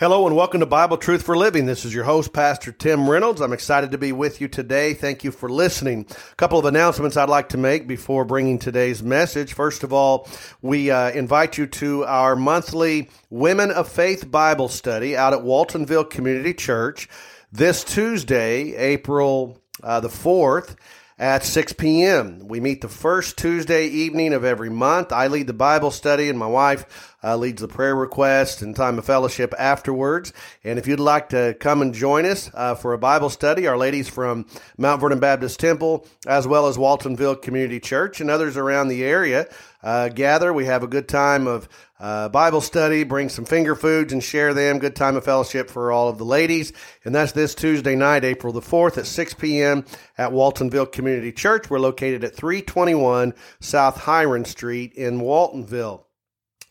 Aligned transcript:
Hello 0.00 0.26
and 0.26 0.34
welcome 0.34 0.60
to 0.60 0.66
Bible 0.66 0.96
Truth 0.96 1.24
for 1.24 1.36
Living. 1.36 1.66
This 1.66 1.84
is 1.84 1.92
your 1.92 2.04
host, 2.04 2.32
Pastor 2.32 2.72
Tim 2.72 3.06
Reynolds. 3.06 3.42
I'm 3.42 3.52
excited 3.52 3.90
to 3.90 3.98
be 3.98 4.12
with 4.12 4.40
you 4.40 4.48
today. 4.48 4.94
Thank 4.94 5.24
you 5.24 5.30
for 5.30 5.50
listening. 5.50 6.06
A 6.32 6.34
couple 6.36 6.58
of 6.58 6.64
announcements 6.64 7.18
I'd 7.18 7.28
like 7.28 7.50
to 7.50 7.58
make 7.58 7.86
before 7.86 8.24
bringing 8.24 8.58
today's 8.58 9.02
message. 9.02 9.52
First 9.52 9.82
of 9.82 9.92
all, 9.92 10.26
we 10.62 10.90
uh, 10.90 11.10
invite 11.10 11.58
you 11.58 11.66
to 11.66 12.06
our 12.06 12.34
monthly 12.34 13.10
Women 13.28 13.70
of 13.70 13.92
Faith 13.92 14.30
Bible 14.30 14.70
study 14.70 15.18
out 15.18 15.34
at 15.34 15.40
Waltonville 15.40 16.08
Community 16.08 16.54
Church 16.54 17.06
this 17.52 17.84
Tuesday, 17.84 18.74
April 18.76 19.60
uh, 19.82 20.00
the 20.00 20.08
4th 20.08 20.76
at 21.20 21.44
6 21.44 21.74
p.m. 21.74 22.48
We 22.48 22.60
meet 22.60 22.80
the 22.80 22.88
first 22.88 23.36
Tuesday 23.36 23.86
evening 23.88 24.32
of 24.32 24.42
every 24.42 24.70
month. 24.70 25.12
I 25.12 25.26
lead 25.26 25.46
the 25.46 25.52
Bible 25.52 25.90
study 25.90 26.30
and 26.30 26.38
my 26.38 26.46
wife 26.46 27.14
uh, 27.22 27.36
leads 27.36 27.60
the 27.60 27.68
prayer 27.68 27.94
request 27.94 28.62
and 28.62 28.74
time 28.74 28.98
of 28.98 29.04
fellowship 29.04 29.54
afterwards. 29.58 30.32
And 30.64 30.78
if 30.78 30.86
you'd 30.86 31.00
like 31.00 31.28
to 31.30 31.54
come 31.60 31.82
and 31.82 31.94
join 31.94 32.24
us 32.24 32.50
uh, 32.54 32.74
for 32.74 32.92
a 32.92 32.98
Bible 32.98 33.30
study, 33.30 33.66
our 33.66 33.76
ladies 33.76 34.08
from 34.08 34.46
Mount 34.78 35.00
Vernon 35.00 35.20
Baptist 35.20 35.60
Temple, 35.60 36.06
as 36.26 36.46
well 36.46 36.66
as 36.66 36.76
Waltonville 36.76 37.40
Community 37.40 37.80
Church 37.80 38.20
and 38.20 38.30
others 38.30 38.56
around 38.56 38.88
the 38.88 39.04
area, 39.04 39.46
uh, 39.82 40.08
gather. 40.08 40.52
We 40.52 40.66
have 40.66 40.82
a 40.82 40.88
good 40.88 41.08
time 41.08 41.46
of 41.46 41.68
uh, 41.98 42.30
Bible 42.30 42.62
study, 42.62 43.04
bring 43.04 43.28
some 43.28 43.44
finger 43.44 43.74
foods 43.74 44.12
and 44.12 44.22
share 44.24 44.54
them. 44.54 44.78
Good 44.78 44.96
time 44.96 45.16
of 45.16 45.24
fellowship 45.24 45.70
for 45.70 45.92
all 45.92 46.08
of 46.08 46.18
the 46.18 46.24
ladies. 46.24 46.72
And 47.04 47.14
that's 47.14 47.32
this 47.32 47.54
Tuesday 47.54 47.94
night, 47.94 48.24
April 48.24 48.52
the 48.52 48.60
4th 48.60 48.96
at 48.96 49.06
6 49.06 49.34
p.m. 49.34 49.84
at 50.16 50.30
Waltonville 50.30 50.90
Community 50.90 51.32
Church. 51.32 51.68
We're 51.68 51.78
located 51.78 52.24
at 52.24 52.34
321 52.34 53.34
South 53.60 53.98
Hiron 53.98 54.44
Street 54.46 54.94
in 54.94 55.20
Waltonville. 55.20 56.04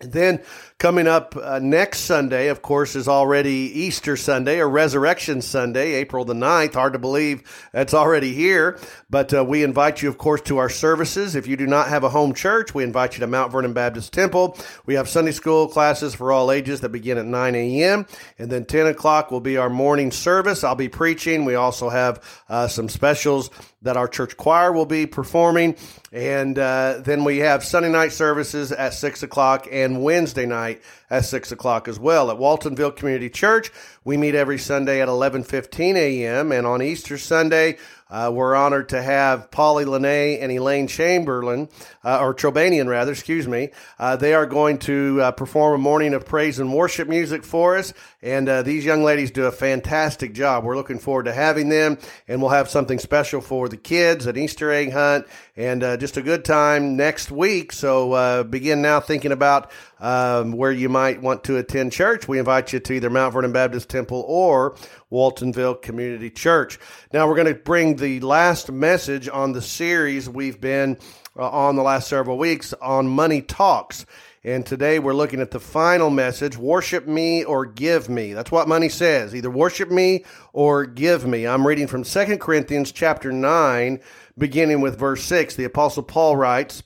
And 0.02 0.14
then 0.14 0.42
coming 0.78 1.08
up 1.08 1.36
uh, 1.36 1.60
next 1.62 2.02
Sunday, 2.02 2.48
of 2.48 2.62
course, 2.62 2.96
is 2.96 3.10
already 3.10 3.52
Easter 3.52 4.16
Sunday 4.16 4.60
or 4.62 4.70
Resurrection 4.70 5.42
Sunday, 5.42 5.96
April 5.96 6.24
the 6.24 6.34
9th. 6.34 6.74
Hard 6.74 6.94
to 6.94 7.00
believe 7.00 7.44
that's 7.74 7.94
already 7.94 8.34
here. 8.34 8.80
But 9.10 9.34
uh, 9.34 9.44
we 9.44 9.62
invite 9.62 10.02
you, 10.02 10.08
of 10.08 10.18
course, 10.18 10.40
to 10.44 10.58
our 10.58 10.70
services. 10.70 11.36
If 11.36 11.48
you 11.48 11.58
do 11.58 11.68
not 11.68 11.90
have 11.90 12.06
a 12.06 12.10
home 12.10 12.34
church, 12.34 12.74
we 12.74 12.86
invite 12.86 13.16
you 13.16 13.20
to 13.20 13.28
Mount 13.28 13.52
Vernon 13.52 13.74
Baptist 13.74 14.14
Temple. 14.14 14.58
We 14.86 14.94
have 14.94 15.10
Sunday 15.10 15.34
school 15.34 15.68
classes 15.68 16.16
for 16.16 16.32
all 16.32 16.50
ages 16.50 16.80
that 16.80 16.94
begin 16.94 17.18
at 17.18 17.26
9 17.26 17.56
a.m. 17.56 18.06
And 18.38 18.50
then 18.50 18.64
10 18.64 18.88
o'clock 18.88 19.32
will 19.32 19.42
be 19.42 19.58
our 19.58 19.70
morning 19.70 20.12
service. 20.12 20.64
I'll 20.64 20.76
be 20.76 20.88
preaching. 20.88 21.44
We 21.44 21.56
also 21.56 21.90
have 21.90 22.24
uh, 22.48 22.70
some 22.70 22.88
specials 22.88 23.50
that 23.82 23.96
our 23.96 24.08
church 24.08 24.36
choir 24.36 24.72
will 24.72 24.86
be 24.86 25.06
performing. 25.06 25.76
And 26.12 26.58
uh, 26.60 27.02
then 27.04 27.24
we 27.24 27.40
have 27.40 27.64
Sunday 27.64 27.92
night 27.92 28.12
services 28.12 28.72
at 28.72 28.94
6 28.94 29.24
o'clock 29.24 29.68
and 29.72 30.04
Wednesday 30.04 30.46
night 30.46 30.82
at 31.10 31.26
6 31.26 31.52
o'clock 31.52 31.88
as 31.88 32.00
well. 32.00 32.30
At 32.30 32.38
Waltonville 32.38 32.96
Community 32.96 33.30
Church, 33.30 33.72
we 34.04 34.18
meet 34.18 34.36
every 34.36 34.58
Sunday 34.58 35.02
at 35.02 35.08
11.15 35.08 35.96
a.m. 35.96 36.52
And 36.52 36.68
on 36.68 36.82
Easter 36.82 37.18
Sunday, 37.18 37.78
uh, 38.10 38.32
we're 38.34 38.56
honored 38.56 38.90
to 38.90 39.02
have 39.02 39.52
Polly 39.52 39.86
Lene 39.86 40.40
and 40.42 40.52
Elaine 40.52 40.88
Chamberlain, 40.88 41.70
uh, 42.04 42.20
or 42.20 42.34
Trobanian 42.34 42.88
rather, 42.88 43.12
excuse 43.12 43.48
me. 43.48 43.70
Uh, 44.00 44.16
they 44.16 44.34
are 44.34 44.46
going 44.46 44.80
to 44.80 45.22
uh, 45.22 45.32
perform 45.32 45.76
a 45.76 45.78
morning 45.78 46.14
of 46.14 46.26
praise 46.26 46.60
and 46.60 46.74
worship 46.74 47.08
music 47.08 47.44
for 47.44 47.78
us. 47.78 47.94
And 48.22 48.50
uh, 48.50 48.64
these 48.64 48.84
young 48.84 49.04
ladies 49.04 49.32
do 49.32 49.46
a 49.46 49.52
fantastic 49.52 50.34
job. 50.34 50.64
We're 50.64 50.76
looking 50.76 51.00
forward 51.00 51.24
to 51.26 51.34
having 51.34 51.70
them, 51.70 51.98
and 52.28 52.42
we'll 52.42 52.52
have 52.52 52.70
something 52.70 53.00
special 53.00 53.42
for 53.42 53.70
the 53.70 53.78
kids, 53.78 54.26
an 54.26 54.38
Easter 54.38 54.72
egg 54.72 54.92
hunt, 54.92 55.28
and 55.56 55.84
uh, 55.84 55.98
just 55.98 56.18
a 56.18 56.22
good 56.22 56.44
time 56.44 56.98
next 56.98 57.32
week. 57.32 57.72
So 57.72 58.44
begin 58.44 58.82
now 58.82 59.00
thinking 59.00 59.32
about 59.32 59.72
um, 60.00 60.54
where 60.54 60.72
you 60.72 60.90
might 60.90 61.22
want 61.22 61.44
to 61.46 61.58
attend 61.58 61.92
church. 61.92 62.28
We 62.28 62.40
invite 62.40 62.74
you 62.74 62.80
to 62.80 62.94
either 62.94 63.10
Mount 63.10 63.34
Vernon 63.34 63.52
Baptist 63.52 63.90
Temple 63.90 64.24
or 64.28 64.76
Waltonville 65.12 65.82
Community 65.82 66.30
Church. 66.30 66.80
Now 67.14 67.28
we're 67.28 67.36
going 67.36 67.54
to 67.54 67.56
bring 67.56 67.98
the 67.98 68.20
last 68.22 68.72
message 68.72 69.28
on 69.28 69.54
the 69.54 69.62
series 69.62 70.30
we've 70.30 70.62
been 70.62 70.98
uh, 71.38 71.50
on 71.50 71.76
the 71.76 71.84
last 71.84 72.08
several 72.08 72.38
weeks 72.38 72.74
on 72.82 73.08
Money 73.08 73.42
Talks. 73.42 74.06
And 74.44 74.66
today 74.66 75.00
we're 75.00 75.14
looking 75.14 75.42
at 75.42 75.52
the 75.52 75.60
final 75.60 76.10
message 76.10 76.58
worship 76.58 77.06
me 77.06 77.44
or 77.44 77.66
give 77.66 78.08
me. 78.08 78.34
That's 78.34 78.52
what 78.52 78.70
money 78.70 78.88
says 78.88 79.36
either 79.36 79.50
worship 79.50 79.92
me 79.92 80.24
or 80.54 80.86
give 80.86 81.28
me. 81.28 81.46
I'm 81.46 81.68
reading 81.68 81.88
from 81.88 82.04
2 82.04 82.38
Corinthians 82.38 82.94
chapter 82.94 83.34
9, 83.34 84.00
beginning 84.38 84.80
with 84.80 84.98
verse 84.98 85.24
6. 85.24 85.56
The 85.56 85.66
Apostle 85.66 86.04
Paul 86.04 86.38
writes, 86.38 86.84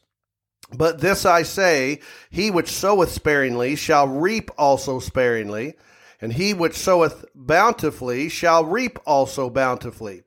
But 0.75 1.01
this 1.01 1.25
I 1.25 1.43
say, 1.43 1.99
he 2.29 2.49
which 2.51 2.71
soweth 2.71 3.11
sparingly 3.11 3.75
shall 3.75 4.07
reap 4.07 4.51
also 4.57 4.99
sparingly 4.99 5.75
and 6.23 6.31
he 6.31 6.53
which 6.53 6.75
soweth 6.75 7.25
bountifully 7.35 8.29
shall 8.29 8.63
reap 8.63 8.97
also 9.05 9.49
bountifully. 9.49 10.23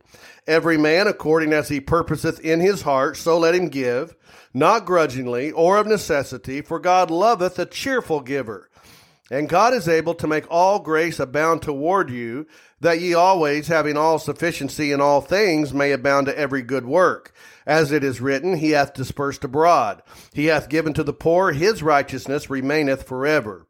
Every 0.47 0.77
man 0.77 1.07
according 1.07 1.55
as 1.55 1.71
he 1.71 1.81
purposeth 1.81 2.39
in 2.41 2.61
his 2.61 2.83
heart, 2.83 3.17
so 3.17 3.39
let 3.39 3.55
him 3.55 3.71
give, 3.71 4.15
not 4.53 4.85
grudgingly 4.85 5.53
or 5.53 5.79
of 5.79 5.87
necessity, 5.87 6.61
for 6.61 6.79
God 6.79 7.11
loveth 7.11 7.59
a 7.59 7.65
cheerful 7.65 8.21
giver. 8.21 8.69
And 9.31 9.49
God 9.49 9.73
is 9.73 9.89
able 9.89 10.15
to 10.17 10.27
make 10.27 10.45
all 10.51 10.81
grace 10.81 11.19
abound 11.19 11.63
toward 11.63 12.11
you, 12.11 12.47
that 12.81 13.01
ye 13.01 13.15
always, 13.15 13.69
having 13.69 13.97
all 13.97 14.19
sufficiency 14.19 14.93
in 14.93 15.01
all 15.01 15.21
things, 15.21 15.73
may 15.73 15.93
abound 15.93 16.27
to 16.27 16.39
every 16.39 16.63
good 16.63 16.87
work. 16.87 17.33
As 17.67 17.91
it 17.91 18.05
is 18.05 18.21
written, 18.21 18.57
He 18.57 18.71
hath 18.71 18.95
dispersed 18.95 19.45
abroad. 19.45 20.03
He 20.33 20.47
hath 20.47 20.69
given 20.69 20.93
to 20.95 21.03
the 21.03 21.13
poor, 21.13 21.53
His 21.53 21.83
righteousness 21.83 22.51
remaineth 22.51 23.05
forever. 23.05 23.67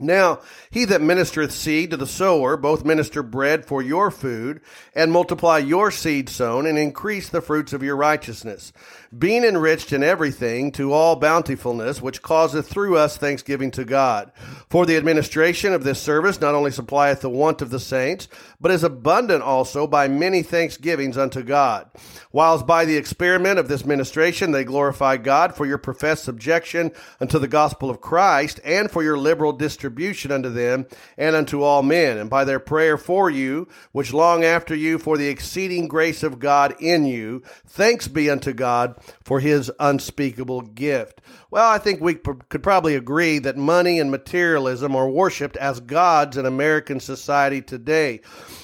Now, 0.00 0.40
he 0.70 0.84
that 0.86 1.02
ministereth 1.02 1.52
seed 1.52 1.90
to 1.90 1.96
the 1.96 2.06
sower, 2.06 2.56
both 2.56 2.84
minister 2.84 3.22
bread 3.22 3.66
for 3.66 3.82
your 3.82 4.10
food, 4.10 4.60
and 4.94 5.12
multiply 5.12 5.58
your 5.58 5.90
seed 5.90 6.28
sown, 6.28 6.66
and 6.66 6.78
increase 6.78 7.28
the 7.28 7.42
fruits 7.42 7.72
of 7.72 7.82
your 7.82 7.96
righteousness, 7.96 8.72
being 9.18 9.42
enriched 9.42 9.92
in 9.92 10.04
everything 10.04 10.70
to 10.70 10.92
all 10.92 11.16
bountifulness, 11.16 12.00
which 12.00 12.22
causeth 12.22 12.68
through 12.68 12.96
us 12.96 13.16
thanksgiving 13.16 13.72
to 13.72 13.84
God. 13.84 14.30
For 14.68 14.86
the 14.86 14.96
administration 14.96 15.72
of 15.72 15.82
this 15.82 16.00
service 16.00 16.40
not 16.40 16.54
only 16.54 16.70
supplieth 16.70 17.20
the 17.20 17.28
want 17.28 17.60
of 17.60 17.70
the 17.70 17.80
saints, 17.80 18.28
but 18.60 18.70
is 18.70 18.84
abundant 18.84 19.42
also 19.42 19.88
by 19.88 20.06
many 20.06 20.42
thanksgivings 20.42 21.18
unto 21.18 21.42
God. 21.42 21.90
Whilst 22.30 22.68
by 22.68 22.84
the 22.84 22.96
experiment 22.96 23.58
of 23.58 23.66
this 23.66 23.84
ministration 23.84 24.52
they 24.52 24.62
glorify 24.62 25.16
God 25.16 25.56
for 25.56 25.66
your 25.66 25.78
professed 25.78 26.22
subjection 26.22 26.92
unto 27.20 27.40
the 27.40 27.48
gospel 27.48 27.90
of 27.90 28.00
Christ, 28.00 28.60
and 28.64 28.88
for 28.88 29.02
your 29.02 29.18
liberal 29.18 29.52
distribution 29.52 30.30
unto 30.30 30.50
them 30.50 30.86
and 31.18 31.34
unto 31.34 31.62
all 31.62 31.82
men, 31.82 32.16
and 32.16 32.30
by 32.30 32.44
their 32.44 32.60
prayer 32.60 32.96
for 32.96 33.28
you, 33.28 33.66
which 33.90 34.12
long 34.12 34.44
after 34.44 34.74
you 34.74 34.98
for 34.98 35.18
the 35.18 35.28
exceeding 35.28 35.88
grace 35.88 36.22
of 36.22 36.38
God 36.38 36.76
in 36.78 37.04
you, 37.04 37.42
thanks 37.66 38.06
be 38.06 38.30
unto 38.30 38.52
God 38.52 38.99
for 39.22 39.40
his 39.40 39.70
unspeakable 39.78 40.62
gift. 40.62 41.20
Well, 41.50 41.68
I 41.68 41.78
think 41.78 42.00
we 42.00 42.14
could 42.14 42.62
probably 42.62 42.94
agree 42.94 43.38
that 43.40 43.56
money 43.56 43.98
and 43.98 44.10
materialism 44.10 44.94
are 44.94 45.08
worshiped 45.08 45.56
as 45.56 45.80
gods 45.80 46.36
in 46.36 46.46
American 46.46 47.00
society 47.00 47.60
today. 47.62 48.20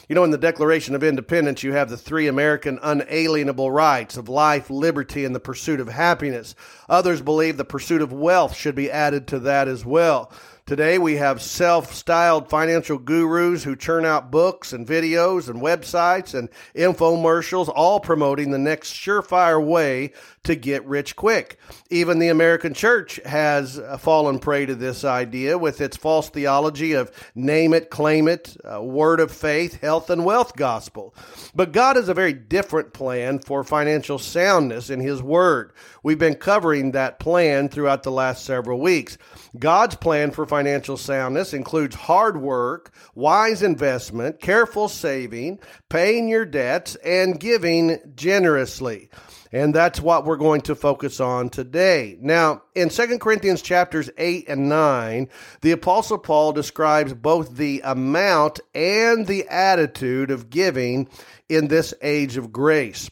You 0.08 0.14
know, 0.14 0.24
in 0.24 0.30
the 0.30 0.38
Declaration 0.38 0.94
of 0.94 1.02
Independence, 1.02 1.62
you 1.62 1.72
have 1.72 1.90
the 1.90 1.96
three 1.96 2.28
American 2.28 2.78
unalienable 2.82 3.70
rights 3.70 4.16
of 4.16 4.28
life, 4.28 4.70
liberty, 4.70 5.24
and 5.24 5.34
the 5.34 5.40
pursuit 5.40 5.80
of 5.80 5.88
happiness. 5.88 6.54
Others 6.88 7.22
believe 7.22 7.56
the 7.56 7.64
pursuit 7.64 8.02
of 8.02 8.12
wealth 8.12 8.54
should 8.54 8.74
be 8.74 8.90
added 8.90 9.26
to 9.28 9.40
that 9.40 9.66
as 9.68 9.84
well. 9.84 10.30
Today 10.66 10.98
we 10.98 11.14
have 11.14 11.42
self-styled 11.42 12.50
financial 12.50 12.98
gurus 12.98 13.62
who 13.62 13.76
churn 13.76 14.04
out 14.04 14.32
books 14.32 14.72
and 14.72 14.84
videos 14.84 15.48
and 15.48 15.62
websites 15.62 16.34
and 16.36 16.48
infomercials, 16.74 17.72
all 17.72 18.00
promoting 18.00 18.50
the 18.50 18.58
next 18.58 18.92
surefire 18.92 19.64
way 19.64 20.12
to 20.46 20.56
get 20.56 20.84
rich 20.86 21.16
quick. 21.16 21.58
Even 21.90 22.18
the 22.18 22.28
American 22.28 22.74
church 22.74 23.20
has 23.24 23.80
fallen 23.98 24.38
prey 24.38 24.66
to 24.66 24.74
this 24.74 25.04
idea 25.04 25.58
with 25.58 25.80
its 25.80 25.96
false 25.96 26.28
theology 26.28 26.92
of 26.92 27.10
name 27.34 27.74
it, 27.74 27.90
claim 27.90 28.28
it, 28.28 28.56
uh, 28.64 28.82
word 28.82 29.20
of 29.20 29.30
faith, 29.30 29.80
health 29.80 30.10
and 30.10 30.24
wealth 30.24 30.56
gospel. 30.56 31.14
But 31.54 31.72
God 31.72 31.96
has 31.96 32.08
a 32.08 32.14
very 32.14 32.32
different 32.32 32.92
plan 32.92 33.38
for 33.38 33.64
financial 33.64 34.18
soundness 34.18 34.90
in 34.90 35.00
His 35.00 35.22
Word. 35.22 35.72
We've 36.02 36.18
been 36.18 36.36
covering 36.36 36.92
that 36.92 37.18
plan 37.18 37.68
throughout 37.68 38.02
the 38.02 38.12
last 38.12 38.44
several 38.44 38.80
weeks. 38.80 39.18
God's 39.58 39.96
plan 39.96 40.30
for 40.30 40.46
financial 40.46 40.96
soundness 40.96 41.52
includes 41.52 41.96
hard 41.96 42.40
work, 42.40 42.92
wise 43.14 43.62
investment, 43.62 44.40
careful 44.40 44.88
saving, 44.88 45.58
paying 45.88 46.28
your 46.28 46.44
debts, 46.44 46.94
and 46.96 47.40
giving 47.40 47.98
generously. 48.14 49.10
And 49.52 49.74
that's 49.74 50.00
what 50.00 50.24
we're 50.24 50.36
going 50.36 50.62
to 50.62 50.74
focus 50.74 51.20
on 51.20 51.50
today. 51.50 52.18
Now, 52.20 52.62
in 52.74 52.88
2 52.88 53.18
Corinthians 53.18 53.62
chapters 53.62 54.10
8 54.18 54.48
and 54.48 54.68
9, 54.68 55.28
the 55.60 55.72
apostle 55.72 56.18
Paul 56.18 56.52
describes 56.52 57.14
both 57.14 57.56
the 57.56 57.80
amount 57.84 58.60
and 58.74 59.26
the 59.26 59.46
attitude 59.48 60.30
of 60.30 60.50
giving 60.50 61.08
in 61.48 61.68
this 61.68 61.94
age 62.02 62.36
of 62.36 62.52
grace. 62.52 63.10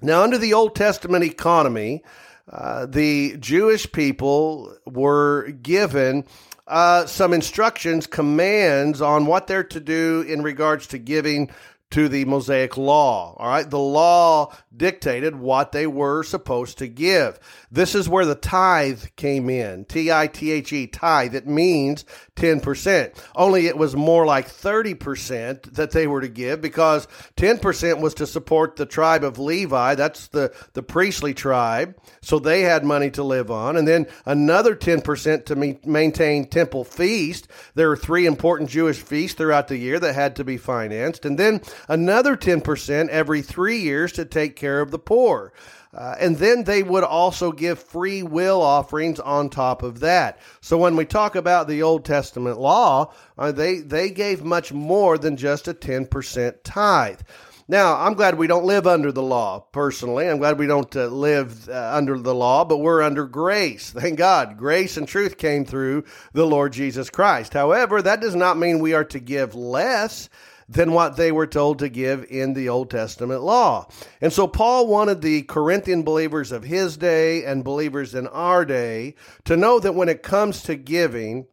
Now, 0.00 0.22
under 0.22 0.38
the 0.38 0.54
Old 0.54 0.76
Testament 0.76 1.24
economy, 1.24 2.04
uh, 2.50 2.86
the 2.86 3.36
Jewish 3.38 3.90
people 3.90 4.76
were 4.86 5.50
given 5.50 6.24
uh, 6.66 7.06
some 7.06 7.32
instructions, 7.32 8.06
commands 8.06 9.00
on 9.00 9.26
what 9.26 9.46
they're 9.46 9.64
to 9.64 9.80
do 9.80 10.24
in 10.28 10.42
regards 10.42 10.88
to 10.88 10.98
giving 10.98 11.50
to 11.90 12.08
the 12.08 12.24
Mosaic 12.24 12.76
law. 12.76 13.36
All 13.38 13.48
right. 13.48 13.68
The 13.68 13.78
law 13.78 14.52
dictated 14.76 15.36
what 15.36 15.72
they 15.72 15.86
were 15.86 16.22
supposed 16.22 16.78
to 16.78 16.88
give. 16.88 17.38
This 17.70 17.94
is 17.94 18.08
where 18.08 18.26
the 18.26 18.34
tithe 18.34 19.04
came 19.16 19.48
in. 19.48 19.84
T 19.84 20.10
I 20.10 20.26
T 20.26 20.50
H 20.50 20.72
E, 20.72 20.86
tithe. 20.86 21.34
It 21.34 21.46
means 21.46 22.04
10%. 22.36 23.16
Only 23.34 23.66
it 23.66 23.78
was 23.78 23.96
more 23.96 24.26
like 24.26 24.48
30% 24.48 25.74
that 25.74 25.92
they 25.92 26.06
were 26.06 26.20
to 26.20 26.28
give 26.28 26.60
because 26.60 27.06
10% 27.36 28.00
was 28.00 28.14
to 28.14 28.26
support 28.26 28.76
the 28.76 28.86
tribe 28.86 29.24
of 29.24 29.38
Levi. 29.38 29.94
That's 29.94 30.28
the, 30.28 30.54
the 30.74 30.82
priestly 30.82 31.34
tribe. 31.34 31.96
So 32.20 32.38
they 32.38 32.62
had 32.62 32.84
money 32.84 33.10
to 33.12 33.22
live 33.22 33.50
on. 33.50 33.76
And 33.76 33.86
then 33.86 34.06
another 34.24 34.74
10% 34.76 35.46
to 35.46 35.88
maintain 35.88 36.46
temple 36.46 36.84
feast. 36.84 37.48
There 37.74 37.88
were 37.88 37.96
three 37.96 38.26
important 38.26 38.70
Jewish 38.70 39.00
feasts 39.00 39.36
throughout 39.36 39.68
the 39.68 39.78
year 39.78 39.98
that 40.00 40.14
had 40.14 40.36
to 40.36 40.44
be 40.44 40.56
financed. 40.56 41.24
And 41.24 41.38
then 41.38 41.60
another 41.88 42.36
10% 42.36 43.08
every 43.08 43.42
three 43.42 43.78
years 43.80 44.12
to 44.12 44.24
take 44.24 44.56
care 44.56 44.80
of 44.80 44.90
the 44.90 44.98
poor. 44.98 45.52
Uh, 45.94 46.14
and 46.20 46.36
then 46.36 46.64
they 46.64 46.82
would 46.82 47.04
also 47.04 47.52
give 47.52 47.78
free 47.78 48.22
will 48.22 48.60
offerings 48.60 49.18
on 49.18 49.48
top 49.48 49.82
of 49.82 50.00
that. 50.00 50.38
So 50.60 50.76
when 50.76 50.94
we 50.94 51.06
talk 51.06 51.36
about 51.36 51.68
the 51.68 51.82
Old 51.82 52.04
Testament 52.04 52.58
law, 52.58 53.14
uh, 53.38 53.50
they, 53.52 53.78
they 53.78 54.10
gave 54.10 54.44
much 54.44 54.72
more 54.72 55.16
than 55.16 55.38
just 55.38 55.68
a 55.68 55.74
10% 55.74 56.56
tithe. 56.64 57.20
Now, 57.68 57.96
I'm 57.96 58.14
glad 58.14 58.36
we 58.36 58.46
don't 58.46 58.64
live 58.64 58.86
under 58.86 59.10
the 59.10 59.22
law 59.22 59.58
personally. 59.58 60.28
I'm 60.28 60.38
glad 60.38 60.56
we 60.56 60.68
don't 60.68 60.94
uh, 60.94 61.06
live 61.06 61.68
uh, 61.68 61.90
under 61.94 62.16
the 62.16 62.34
law, 62.34 62.64
but 62.64 62.78
we're 62.78 63.02
under 63.02 63.26
grace. 63.26 63.90
Thank 63.90 64.18
God. 64.18 64.56
Grace 64.56 64.96
and 64.96 65.08
truth 65.08 65.36
came 65.36 65.64
through 65.64 66.04
the 66.32 66.46
Lord 66.46 66.72
Jesus 66.74 67.10
Christ. 67.10 67.54
However, 67.54 68.02
that 68.02 68.20
does 68.20 68.36
not 68.36 68.56
mean 68.56 68.78
we 68.78 68.94
are 68.94 69.04
to 69.06 69.18
give 69.18 69.56
less 69.56 70.28
than 70.68 70.92
what 70.92 71.16
they 71.16 71.30
were 71.30 71.46
told 71.46 71.78
to 71.78 71.88
give 71.88 72.26
in 72.28 72.54
the 72.54 72.68
Old 72.68 72.90
Testament 72.90 73.42
law. 73.42 73.88
And 74.20 74.32
so 74.32 74.46
Paul 74.46 74.88
wanted 74.88 75.20
the 75.20 75.42
Corinthian 75.42 76.02
believers 76.02 76.50
of 76.52 76.64
his 76.64 76.96
day 76.96 77.44
and 77.44 77.64
believers 77.64 78.14
in 78.14 78.26
our 78.28 78.64
day 78.64 79.14
to 79.44 79.56
know 79.56 79.78
that 79.78 79.94
when 79.94 80.08
it 80.08 80.22
comes 80.22 80.62
to 80.64 80.74
giving, 80.74 81.46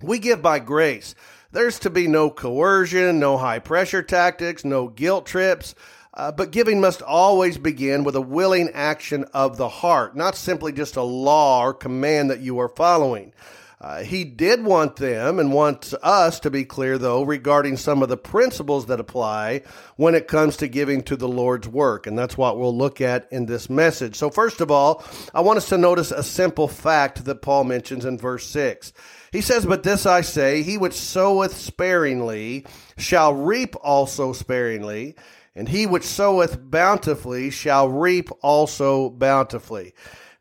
we 0.00 0.18
give 0.18 0.42
by 0.42 0.58
grace. 0.58 1.14
There's 1.50 1.78
to 1.80 1.90
be 1.90 2.06
no 2.06 2.30
coercion, 2.30 3.18
no 3.18 3.38
high 3.38 3.58
pressure 3.58 4.02
tactics, 4.02 4.64
no 4.64 4.88
guilt 4.88 5.26
trips. 5.26 5.74
Uh, 6.14 6.32
but 6.32 6.50
giving 6.50 6.80
must 6.80 7.02
always 7.02 7.58
begin 7.58 8.02
with 8.02 8.16
a 8.16 8.20
willing 8.20 8.70
action 8.70 9.24
of 9.34 9.58
the 9.58 9.68
heart, 9.68 10.16
not 10.16 10.34
simply 10.34 10.72
just 10.72 10.96
a 10.96 11.02
law 11.02 11.62
or 11.62 11.74
command 11.74 12.30
that 12.30 12.40
you 12.40 12.58
are 12.58 12.70
following. 12.70 13.34
Uh, 13.78 14.02
he 14.02 14.24
did 14.24 14.64
want 14.64 14.96
them 14.96 15.38
and 15.38 15.52
wants 15.52 15.92
us 16.02 16.40
to 16.40 16.50
be 16.50 16.64
clear, 16.64 16.96
though, 16.96 17.22
regarding 17.22 17.76
some 17.76 18.02
of 18.02 18.08
the 18.08 18.16
principles 18.16 18.86
that 18.86 19.00
apply 19.00 19.60
when 19.96 20.14
it 20.14 20.28
comes 20.28 20.56
to 20.56 20.66
giving 20.66 21.02
to 21.02 21.14
the 21.14 21.28
Lord's 21.28 21.68
work. 21.68 22.06
And 22.06 22.18
that's 22.18 22.38
what 22.38 22.58
we'll 22.58 22.76
look 22.76 23.02
at 23.02 23.28
in 23.30 23.44
this 23.44 23.68
message. 23.68 24.16
So, 24.16 24.30
first 24.30 24.62
of 24.62 24.70
all, 24.70 25.04
I 25.34 25.42
want 25.42 25.58
us 25.58 25.68
to 25.68 25.76
notice 25.78 26.10
a 26.10 26.22
simple 26.22 26.68
fact 26.68 27.26
that 27.26 27.42
Paul 27.42 27.64
mentions 27.64 28.06
in 28.06 28.16
verse 28.16 28.46
6. 28.46 28.94
He 29.30 29.42
says, 29.42 29.66
But 29.66 29.82
this 29.82 30.06
I 30.06 30.22
say, 30.22 30.62
he 30.62 30.78
which 30.78 30.94
soweth 30.94 31.54
sparingly 31.54 32.64
shall 32.96 33.34
reap 33.34 33.76
also 33.82 34.32
sparingly, 34.32 35.16
and 35.54 35.68
he 35.68 35.86
which 35.86 36.04
soweth 36.04 36.58
bountifully 36.70 37.50
shall 37.50 37.90
reap 37.90 38.30
also 38.40 39.10
bountifully. 39.10 39.92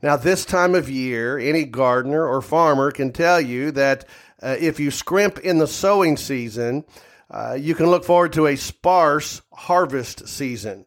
Now, 0.01 0.17
this 0.17 0.45
time 0.45 0.75
of 0.75 0.89
year, 0.89 1.37
any 1.37 1.65
gardener 1.65 2.27
or 2.27 2.41
farmer 2.41 2.91
can 2.91 3.11
tell 3.11 3.39
you 3.39 3.71
that 3.71 4.05
uh, 4.41 4.55
if 4.59 4.79
you 4.79 4.91
scrimp 4.91 5.39
in 5.39 5.57
the 5.57 5.67
sowing 5.67 6.17
season, 6.17 6.83
uh, 7.31 7.57
you 7.59 7.73
can 7.73 7.87
look 7.87 8.03
forward 8.03 8.33
to 8.33 8.47
a 8.47 8.55
sparse 8.55 9.41
harvest 9.53 10.27
season. 10.27 10.85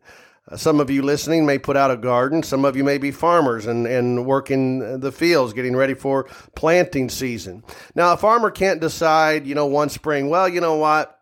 Uh, 0.51 0.57
some 0.57 0.81
of 0.81 0.91
you 0.91 1.03
listening 1.03 1.45
may 1.47 1.59
put 1.59 1.77
out 1.77 1.91
a 1.91 1.97
garden. 1.97 2.43
Some 2.43 2.65
of 2.65 2.77
you 2.77 2.85
may 2.85 2.99
be 2.99 3.11
farmers 3.11 3.67
and, 3.67 3.87
and 3.87 4.25
work 4.27 4.51
in 4.51 5.01
the 5.01 5.13
fields, 5.13 5.53
getting 5.53 5.75
ready 5.75 5.95
for 5.95 6.25
planting 6.55 7.09
season. 7.09 7.65
Now, 7.95 8.13
a 8.13 8.17
farmer 8.17 8.51
can't 8.51 8.81
decide, 8.81 9.47
you 9.47 9.55
know, 9.55 9.67
one 9.67 9.89
spring, 9.89 10.29
well, 10.29 10.49
you 10.49 10.61
know 10.61 10.77
what? 10.77 11.15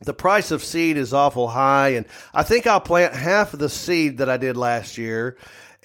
The 0.00 0.14
price 0.14 0.52
of 0.52 0.62
seed 0.62 0.96
is 0.96 1.12
awful 1.12 1.48
high, 1.48 1.90
and 1.90 2.06
I 2.32 2.44
think 2.44 2.68
I'll 2.68 2.80
plant 2.80 3.14
half 3.14 3.52
of 3.52 3.58
the 3.58 3.68
seed 3.68 4.18
that 4.18 4.30
I 4.30 4.36
did 4.36 4.56
last 4.56 4.96
year 4.96 5.36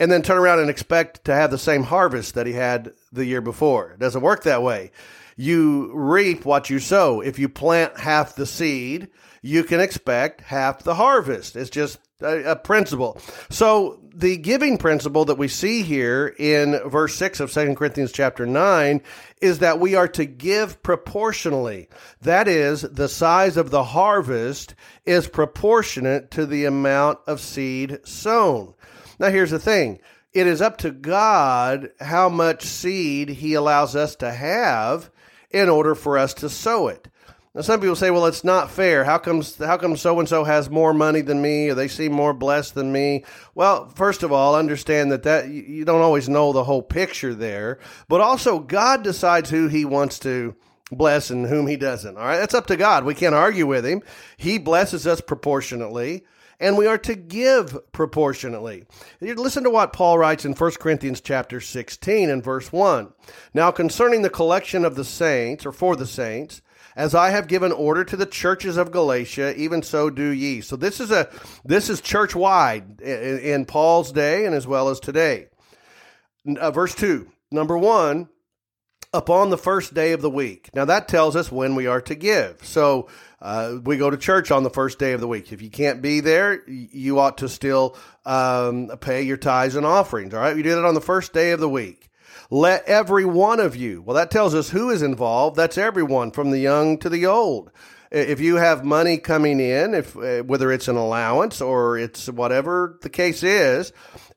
and 0.03 0.11
then 0.11 0.21
turn 0.21 0.37
around 0.37 0.59
and 0.59 0.69
expect 0.69 1.23
to 1.23 1.33
have 1.33 1.49
the 1.49 1.57
same 1.57 1.83
harvest 1.83 2.35
that 2.35 2.45
he 2.45 2.51
had 2.51 2.91
the 3.13 3.25
year 3.25 3.39
before. 3.39 3.91
It 3.91 3.99
doesn't 3.99 4.21
work 4.21 4.43
that 4.43 4.61
way. 4.61 4.91
You 5.37 5.93
reap 5.93 6.43
what 6.43 6.69
you 6.69 6.79
sow. 6.79 7.21
If 7.21 7.39
you 7.39 7.47
plant 7.47 7.97
half 7.97 8.35
the 8.35 8.45
seed, 8.45 9.07
you 9.41 9.63
can 9.63 9.79
expect 9.79 10.41
half 10.41 10.83
the 10.83 10.95
harvest. 10.95 11.55
It's 11.55 11.69
just 11.69 11.99
a, 12.21 12.51
a, 12.51 12.55
principle. 12.57 13.17
So 13.49 14.01
the 14.13 14.35
giving 14.35 14.77
principle 14.77 15.23
that 15.23 15.37
we 15.37 15.47
see 15.47 15.83
here 15.83 16.35
in 16.37 16.77
verse 16.89 17.15
6 17.15 17.39
of 17.39 17.53
2 17.53 17.73
Corinthians 17.73 18.11
chapter 18.11 18.45
9 18.45 19.01
is 19.41 19.59
that 19.59 19.79
we 19.79 19.95
are 19.95 20.09
to 20.09 20.25
give 20.25 20.83
proportionally. 20.83 21.87
That 22.21 22.49
is, 22.49 22.81
the 22.81 23.07
size 23.07 23.55
of 23.55 23.71
the 23.71 23.85
harvest 23.85 24.75
is 25.05 25.29
proportionate 25.29 26.29
to 26.31 26.45
the 26.45 26.65
amount 26.65 27.19
of 27.25 27.39
seed 27.39 27.99
sown. 28.03 28.73
Now, 29.19 29.29
here's 29.29 29.51
the 29.51 29.59
thing 29.59 29.99
it 30.33 30.47
is 30.47 30.61
up 30.61 30.77
to 30.79 30.91
God 30.91 31.91
how 31.99 32.29
much 32.29 32.63
seed 32.63 33.29
He 33.29 33.53
allows 33.53 33.95
us 33.95 34.15
to 34.17 34.31
have 34.31 35.11
in 35.51 35.69
order 35.69 35.93
for 35.95 36.17
us 36.17 36.33
to 36.35 36.49
sow 36.49 36.87
it. 36.87 37.07
Now, 37.53 37.61
some 37.61 37.79
people 37.79 37.95
say, 37.95 38.09
"Well, 38.09 38.25
it's 38.25 38.43
not 38.43 38.71
fair. 38.71 39.03
How 39.03 39.19
comes 39.19 39.57
how 39.57 39.77
come 39.77 39.95
so 39.95 40.19
and 40.19 40.27
so 40.27 40.43
has 40.43 40.71
more 40.71 40.93
money 40.93 41.21
than 41.21 41.39
me, 41.39 41.69
or 41.69 41.75
they 41.75 41.87
seem 41.87 42.11
more 42.11 42.33
blessed 42.33 42.73
than 42.73 42.91
me?" 42.91 43.23
Well, 43.53 43.89
first 43.89 44.23
of 44.23 44.31
all, 44.31 44.55
understand 44.55 45.11
that 45.11 45.23
that 45.23 45.49
you 45.49 45.85
don't 45.85 46.01
always 46.01 46.27
know 46.27 46.51
the 46.51 46.63
whole 46.63 46.81
picture 46.81 47.35
there, 47.35 47.77
but 48.07 48.21
also 48.21 48.57
God 48.57 49.03
decides 49.03 49.51
who 49.51 49.67
He 49.67 49.85
wants 49.85 50.17
to 50.19 50.55
bless 50.91 51.29
and 51.29 51.45
whom 51.45 51.67
He 51.67 51.77
doesn't. 51.77 52.17
All 52.17 52.25
right, 52.25 52.39
that's 52.39 52.55
up 52.55 52.65
to 52.67 52.75
God. 52.75 53.05
We 53.05 53.13
can't 53.13 53.35
argue 53.35 53.67
with 53.67 53.85
Him. 53.85 54.01
He 54.35 54.57
blesses 54.57 55.05
us 55.05 55.21
proportionately 55.21 56.23
and 56.63 56.77
we 56.77 56.87
are 56.87 56.97
to 56.97 57.13
give 57.13 57.77
proportionately. 57.91 58.85
Listen 59.19 59.65
to 59.65 59.69
what 59.69 59.91
Paul 59.91 60.17
writes 60.17 60.45
in 60.45 60.53
1 60.53 60.71
Corinthians 60.79 61.19
chapter 61.19 61.59
16 61.59 62.29
and 62.29 62.41
verse 62.41 62.71
1. 62.71 63.13
Now 63.53 63.69
concerning 63.69 64.21
the 64.21 64.29
collection 64.29 64.85
of 64.85 64.95
the 64.95 65.03
saints, 65.03 65.65
or 65.65 65.73
for 65.73 65.97
the 65.97 66.07
saints, 66.07 66.61
as 66.95 67.13
I 67.13 67.31
have 67.31 67.49
given 67.49 67.73
order 67.73 68.05
to 68.05 68.15
the 68.15 68.25
churches 68.25 68.77
of 68.77 68.91
Galatia, 68.91 69.53
even 69.57 69.83
so 69.83 70.09
do 70.09 70.29
ye. 70.29 70.61
So 70.61 70.77
this 70.77 71.01
is 71.01 71.11
a 71.11 71.29
this 71.65 71.89
is 71.89 71.99
church 71.99 72.33
wide 72.33 73.01
in, 73.01 73.39
in, 73.39 73.65
Paul's 73.65 74.13
day 74.13 74.45
and 74.45 74.55
as 74.55 74.65
well 74.65 74.87
as 74.87 75.01
today. 75.01 75.47
Uh, 76.57 76.71
verse 76.71 76.95
two, 76.95 77.29
number 77.51 77.77
one, 77.77 78.29
upon 79.13 79.49
the 79.49 79.57
first 79.57 79.93
day 79.93 80.13
of 80.13 80.21
the 80.21 80.29
week. 80.29 80.69
Now 80.73 80.85
that 80.85 81.07
tells 81.09 81.35
us 81.35 81.51
when 81.51 81.75
we 81.75 81.87
are 81.87 82.01
to 82.01 82.15
give. 82.15 82.63
So 82.63 83.09
uh, 83.43 83.77
we 83.83 83.97
go 83.97 84.09
to 84.09 84.15
church 84.15 84.51
on 84.51 84.63
the 84.63 84.69
first 84.69 84.97
day 84.97 85.11
of 85.11 85.19
the 85.19 85.27
week. 85.27 85.51
If 85.51 85.61
you 85.61 85.69
can't 85.69 86.01
be 86.01 86.21
there, 86.21 86.63
you 86.67 87.19
ought 87.19 87.39
to 87.39 87.49
still 87.49 87.97
um, 88.25 88.87
pay 89.01 89.23
your 89.23 89.35
tithes 89.35 89.75
and 89.75 89.85
offerings. 89.85 90.33
All 90.33 90.39
right, 90.39 90.55
you 90.55 90.63
do 90.63 90.73
that 90.75 90.85
on 90.85 90.93
the 90.93 91.01
first 91.01 91.33
day 91.33 91.51
of 91.51 91.59
the 91.59 91.67
week. 91.67 92.09
Let 92.49 92.85
every 92.85 93.25
one 93.25 93.59
of 93.59 93.75
you. 93.75 94.01
Well, 94.01 94.15
that 94.15 94.31
tells 94.31 94.55
us 94.55 94.69
who 94.69 94.89
is 94.89 95.01
involved. 95.01 95.57
That's 95.57 95.77
everyone, 95.77 96.31
from 96.31 96.51
the 96.51 96.59
young 96.59 96.97
to 96.99 97.09
the 97.09 97.25
old. 97.25 97.69
If 98.13 98.39
you 98.39 98.57
have 98.57 98.85
money 98.85 99.17
coming 99.17 99.59
in, 99.59 99.95
if 99.95 100.15
uh, 100.15 100.43
whether 100.43 100.71
it's 100.71 100.87
an 100.87 100.95
allowance 100.95 101.61
or 101.61 101.97
it's 101.97 102.27
whatever 102.29 102.99
the 103.01 103.09
case 103.09 103.41
is, 103.41 103.91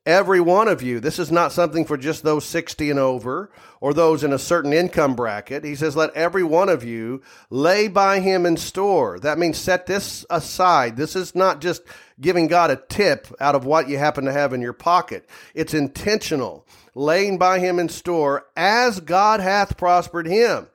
every 0.07 0.41
one 0.41 0.69
of 0.69 0.83
you. 0.83 1.01
This 1.01 1.19
is 1.19 1.33
not 1.33 1.53
something 1.53 1.85
for 1.85 1.97
just 1.97 2.23
those 2.23 2.47
60 2.47 2.91
and 2.91 2.99
over 2.99 3.51
or 3.81 3.93
those 3.93 4.25
in 4.25 4.33
a 4.33 4.39
certain 4.39 4.73
income 4.73 5.15
bracket. 5.17 5.65
He 5.65 5.75
says, 5.75 5.97
let 5.97 6.15
every 6.15 6.45
one 6.45 6.69
of 6.69 6.85
you 6.85 7.23
lay 7.51 7.89
by 7.89 8.21
him 8.21 8.47
in 8.47 8.57
store. 8.57 9.19
That 9.19 9.39
means 9.39 9.59
set 9.59 9.87
this 9.87 10.25
aside. 10.31 10.97
This 10.97 11.17
is 11.17 11.35
not 11.35 11.61
just 11.61 11.83
giving 12.21 12.47
God 12.47 12.71
a 12.71 12.77
tip 12.77 13.27
out 13.41 13.57
of 13.57 13.67
what 13.67 13.89
you 13.89 13.99
happen 13.99 14.25
to 14.25 14.33
have 14.33 14.53
in 14.53 14.63
your 14.63 14.73
pocket. 14.73 15.29
It's 15.55 15.75
intentional, 15.75 16.67
laying 16.95 17.37
by 17.37 17.59
him 17.59 17.79
in 17.79 17.89
store 17.89 18.47
as 18.57 19.01
God 19.01 19.41
hath 19.41 19.77
prospered 19.77 20.27
him. 20.27 20.69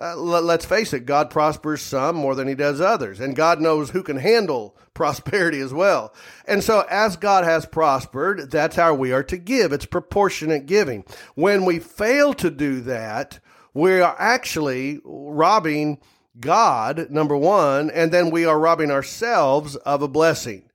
Uh, 0.00 0.14
let's 0.16 0.64
face 0.64 0.92
it, 0.92 1.06
God 1.06 1.28
prospers 1.28 1.82
some 1.82 2.14
more 2.14 2.36
than 2.36 2.46
he 2.46 2.54
does 2.54 2.80
others, 2.80 3.18
and 3.18 3.34
God 3.34 3.60
knows 3.60 3.90
who 3.90 4.04
can 4.04 4.18
handle 4.18 4.76
prosperity 4.94 5.58
as 5.58 5.74
well. 5.74 6.14
And 6.46 6.62
so, 6.62 6.84
as 6.88 7.16
God 7.16 7.44
has 7.44 7.66
prospered, 7.66 8.50
that's 8.50 8.76
how 8.76 8.94
we 8.94 9.12
are 9.12 9.24
to 9.24 9.36
give. 9.36 9.72
It's 9.72 9.86
proportionate 9.86 10.66
giving. 10.66 11.04
When 11.34 11.64
we 11.64 11.80
fail 11.80 12.32
to 12.34 12.50
do 12.50 12.80
that, 12.82 13.40
we 13.74 14.00
are 14.00 14.14
actually 14.18 15.00
robbing 15.04 15.98
God, 16.38 17.10
number 17.10 17.36
one, 17.36 17.90
and 17.90 18.12
then 18.12 18.30
we 18.30 18.44
are 18.44 18.58
robbing 18.58 18.92
ourselves 18.92 19.74
of 19.76 20.02
a 20.02 20.08
blessing. 20.08 20.67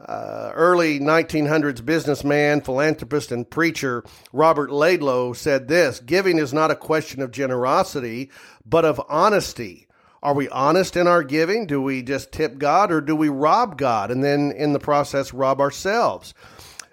Uh, 0.00 0.50
early 0.54 0.98
1900s 0.98 1.84
businessman, 1.84 2.62
philanthropist, 2.62 3.30
and 3.30 3.50
preacher 3.50 4.02
Robert 4.32 4.70
Laidlaw 4.70 5.34
said 5.34 5.68
this 5.68 6.00
Giving 6.00 6.38
is 6.38 6.54
not 6.54 6.70
a 6.70 6.76
question 6.76 7.20
of 7.20 7.30
generosity, 7.30 8.30
but 8.64 8.86
of 8.86 9.02
honesty. 9.06 9.86
Are 10.22 10.32
we 10.32 10.48
honest 10.48 10.96
in 10.96 11.06
our 11.06 11.22
giving? 11.22 11.66
Do 11.66 11.82
we 11.82 12.00
just 12.00 12.32
tip 12.32 12.56
God 12.56 12.90
or 12.90 13.02
do 13.02 13.14
we 13.14 13.28
rob 13.28 13.76
God 13.76 14.10
and 14.10 14.24
then 14.24 14.52
in 14.52 14.72
the 14.72 14.78
process 14.78 15.34
rob 15.34 15.60
ourselves? 15.60 16.32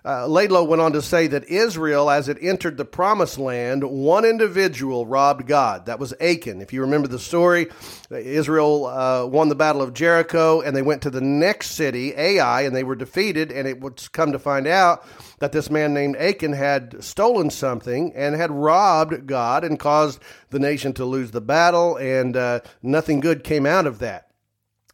Uh, 0.05 0.27
went 0.29 0.81
on 0.81 0.93
to 0.93 1.01
say 1.01 1.27
that 1.27 1.43
Israel, 1.45 2.09
as 2.09 2.29
it 2.29 2.37
entered 2.41 2.77
the 2.77 2.85
promised 2.85 3.37
land, 3.37 3.83
one 3.83 4.25
individual 4.25 5.05
robbed 5.05 5.45
God. 5.45 5.85
That 5.87 5.99
was 5.99 6.13
Achan. 6.21 6.61
If 6.61 6.71
you 6.71 6.81
remember 6.81 7.07
the 7.07 7.19
story, 7.19 7.67
Israel 8.09 8.85
uh, 8.85 9.25
won 9.25 9.49
the 9.49 9.55
Battle 9.55 9.81
of 9.81 9.93
Jericho 9.93 10.61
and 10.61 10.75
they 10.75 10.81
went 10.81 11.01
to 11.01 11.09
the 11.09 11.21
next 11.21 11.71
city, 11.71 12.13
Ai, 12.15 12.61
and 12.61 12.75
they 12.75 12.83
were 12.83 12.95
defeated. 12.95 13.51
And 13.51 13.67
it 13.67 13.81
would 13.81 14.11
come 14.13 14.31
to 14.31 14.39
find 14.39 14.67
out 14.67 15.05
that 15.39 15.51
this 15.51 15.69
man 15.69 15.93
named 15.93 16.15
Achan 16.17 16.53
had 16.53 17.03
stolen 17.03 17.49
something 17.49 18.13
and 18.15 18.35
had 18.35 18.51
robbed 18.51 19.27
God 19.27 19.63
and 19.63 19.79
caused 19.79 20.21
the 20.49 20.59
nation 20.59 20.93
to 20.93 21.05
lose 21.05 21.31
the 21.31 21.41
battle, 21.41 21.97
and 21.97 22.35
uh, 22.35 22.59
nothing 22.81 23.19
good 23.19 23.43
came 23.43 23.65
out 23.65 23.87
of 23.87 23.99
that. 23.99 24.27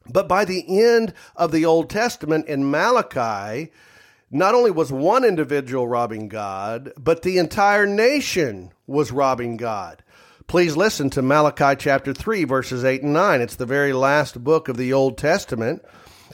But 0.08 0.28
by 0.28 0.46
the 0.46 0.64
end 0.84 1.14
of 1.36 1.52
the 1.52 1.66
Old 1.66 1.90
Testament 1.90 2.48
in 2.48 2.70
Malachi, 2.70 3.72
not 4.36 4.54
only 4.54 4.70
was 4.70 4.92
one 4.92 5.24
individual 5.24 5.88
robbing 5.88 6.28
God, 6.28 6.92
but 6.98 7.22
the 7.22 7.38
entire 7.38 7.86
nation 7.86 8.74
was 8.86 9.10
robbing 9.10 9.56
God. 9.56 10.04
Please 10.46 10.76
listen 10.76 11.10
to 11.12 11.22
Malachi 11.22 11.78
chapter 11.80 12.14
3, 12.14 12.44
verses 12.44 12.84
8 12.84 13.02
and 13.02 13.14
9. 13.14 13.40
It's 13.40 13.56
the 13.56 13.66
very 13.66 13.94
last 13.94 14.44
book 14.44 14.68
of 14.68 14.76
the 14.76 14.92
Old 14.92 15.18
Testament. 15.18 15.86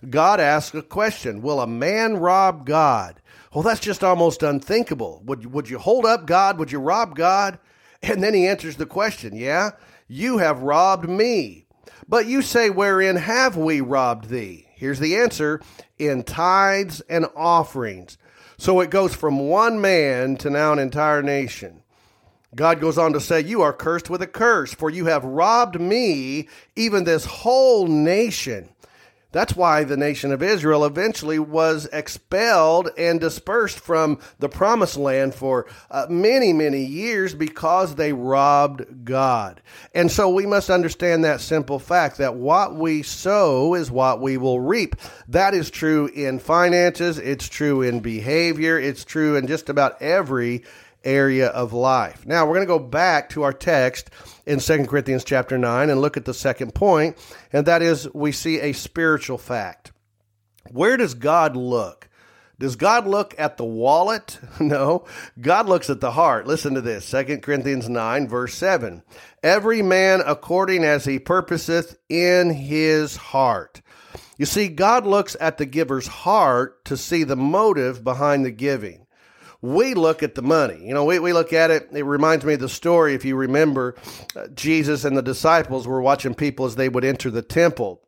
God 0.09 0.39
asks 0.39 0.73
a 0.73 0.81
question 0.81 1.43
Will 1.43 1.61
a 1.61 1.67
man 1.67 2.17
rob 2.17 2.65
God? 2.65 3.21
Well, 3.53 3.61
that's 3.61 3.79
just 3.79 4.03
almost 4.03 4.41
unthinkable. 4.41 5.21
Would, 5.25 5.53
would 5.53 5.69
you 5.69 5.77
hold 5.77 6.05
up 6.05 6.25
God? 6.25 6.57
Would 6.57 6.71
you 6.71 6.79
rob 6.79 7.15
God? 7.15 7.59
And 8.01 8.23
then 8.23 8.33
he 8.33 8.47
answers 8.47 8.77
the 8.77 8.87
question 8.87 9.35
Yeah, 9.35 9.71
you 10.07 10.39
have 10.39 10.63
robbed 10.63 11.07
me. 11.07 11.67
But 12.07 12.25
you 12.25 12.41
say, 12.41 12.71
Wherein 12.71 13.17
have 13.17 13.57
we 13.57 13.79
robbed 13.79 14.29
thee? 14.29 14.65
Here's 14.81 14.97
the 14.97 15.15
answer 15.15 15.61
in 15.99 16.23
tithes 16.23 17.01
and 17.01 17.27
offerings. 17.35 18.17
So 18.57 18.79
it 18.79 18.89
goes 18.89 19.13
from 19.13 19.37
one 19.37 19.79
man 19.79 20.37
to 20.37 20.49
now 20.49 20.73
an 20.73 20.79
entire 20.79 21.21
nation. 21.21 21.83
God 22.55 22.81
goes 22.81 22.97
on 22.97 23.13
to 23.13 23.19
say, 23.19 23.41
You 23.41 23.61
are 23.61 23.73
cursed 23.73 24.09
with 24.09 24.23
a 24.23 24.27
curse, 24.27 24.73
for 24.73 24.89
you 24.89 25.05
have 25.05 25.23
robbed 25.23 25.79
me, 25.79 26.49
even 26.75 27.03
this 27.03 27.25
whole 27.25 27.85
nation. 27.85 28.69
That's 29.31 29.55
why 29.55 29.83
the 29.83 29.97
nation 29.97 30.31
of 30.31 30.43
Israel 30.43 30.85
eventually 30.85 31.39
was 31.39 31.87
expelled 31.93 32.89
and 32.97 33.19
dispersed 33.19 33.79
from 33.79 34.19
the 34.39 34.49
promised 34.49 34.97
land 34.97 35.33
for 35.33 35.67
uh, 35.89 36.07
many, 36.09 36.51
many 36.51 36.83
years 36.83 37.33
because 37.33 37.95
they 37.95 38.11
robbed 38.13 39.05
God. 39.05 39.61
And 39.93 40.11
so 40.11 40.29
we 40.29 40.45
must 40.45 40.69
understand 40.69 41.23
that 41.23 41.41
simple 41.41 41.79
fact 41.79 42.17
that 42.17 42.35
what 42.35 42.75
we 42.75 43.03
sow 43.03 43.73
is 43.73 43.89
what 43.89 44.19
we 44.19 44.37
will 44.37 44.59
reap. 44.59 44.95
That 45.29 45.53
is 45.53 45.69
true 45.69 46.07
in 46.07 46.39
finances, 46.39 47.17
it's 47.17 47.47
true 47.47 47.81
in 47.81 48.01
behavior, 48.01 48.77
it's 48.77 49.05
true 49.05 49.37
in 49.37 49.47
just 49.47 49.69
about 49.69 50.01
every 50.01 50.63
area 51.03 51.47
of 51.47 51.73
life. 51.73 52.25
Now, 52.25 52.45
we're 52.45 52.55
going 52.55 52.67
to 52.67 52.79
go 52.79 52.79
back 52.79 53.29
to 53.29 53.43
our 53.43 53.53
text 53.53 54.09
in 54.51 54.59
2 54.59 54.85
Corinthians 54.85 55.23
chapter 55.23 55.57
9 55.57 55.89
and 55.89 56.01
look 56.01 56.17
at 56.17 56.25
the 56.25 56.33
second 56.33 56.75
point, 56.75 57.17
and 57.53 57.65
that 57.65 57.81
is 57.81 58.13
we 58.13 58.33
see 58.33 58.59
a 58.59 58.73
spiritual 58.73 59.37
fact. 59.37 59.93
Where 60.69 60.97
does 60.97 61.13
God 61.13 61.55
look? 61.55 62.09
Does 62.59 62.75
God 62.75 63.07
look 63.07 63.33
at 63.39 63.55
the 63.55 63.65
wallet? 63.65 64.39
No. 64.59 65.05
God 65.39 65.67
looks 65.67 65.89
at 65.89 66.01
the 66.01 66.11
heart. 66.11 66.47
Listen 66.47 66.75
to 66.75 66.81
this 66.81 67.09
2 67.09 67.39
Corinthians 67.39 67.87
9, 67.87 68.27
verse 68.27 68.53
7. 68.53 69.03
Every 69.41 69.81
man 69.81 70.21
according 70.25 70.83
as 70.83 71.05
he 71.05 71.17
purposeth 71.17 71.97
in 72.09 72.51
his 72.51 73.15
heart. 73.15 73.81
You 74.37 74.45
see, 74.45 74.67
God 74.67 75.05
looks 75.05 75.37
at 75.39 75.57
the 75.59 75.65
giver's 75.65 76.07
heart 76.07 76.83
to 76.85 76.97
see 76.97 77.23
the 77.23 77.37
motive 77.37 78.03
behind 78.03 78.43
the 78.43 78.51
giving 78.51 79.00
we 79.61 79.93
look 79.93 80.23
at 80.23 80.35
the 80.35 80.41
money. 80.41 80.85
You 80.85 80.93
know, 80.93 81.05
we, 81.05 81.19
we 81.19 81.33
look 81.33 81.53
at 81.53 81.71
it. 81.71 81.89
It 81.91 82.03
reminds 82.03 82.43
me 82.43 82.53
of 82.55 82.59
the 82.59 82.69
story, 82.69 83.13
if 83.13 83.25
you 83.25 83.35
remember, 83.35 83.95
uh, 84.35 84.47
Jesus 84.53 85.05
and 85.05 85.15
the 85.15 85.21
disciples 85.21 85.87
were 85.87 86.01
watching 86.01 86.33
people 86.33 86.65
as 86.65 86.75
they 86.75 86.89
would 86.89 87.05
enter 87.05 87.29
the 87.29 87.43
temple. 87.43 88.01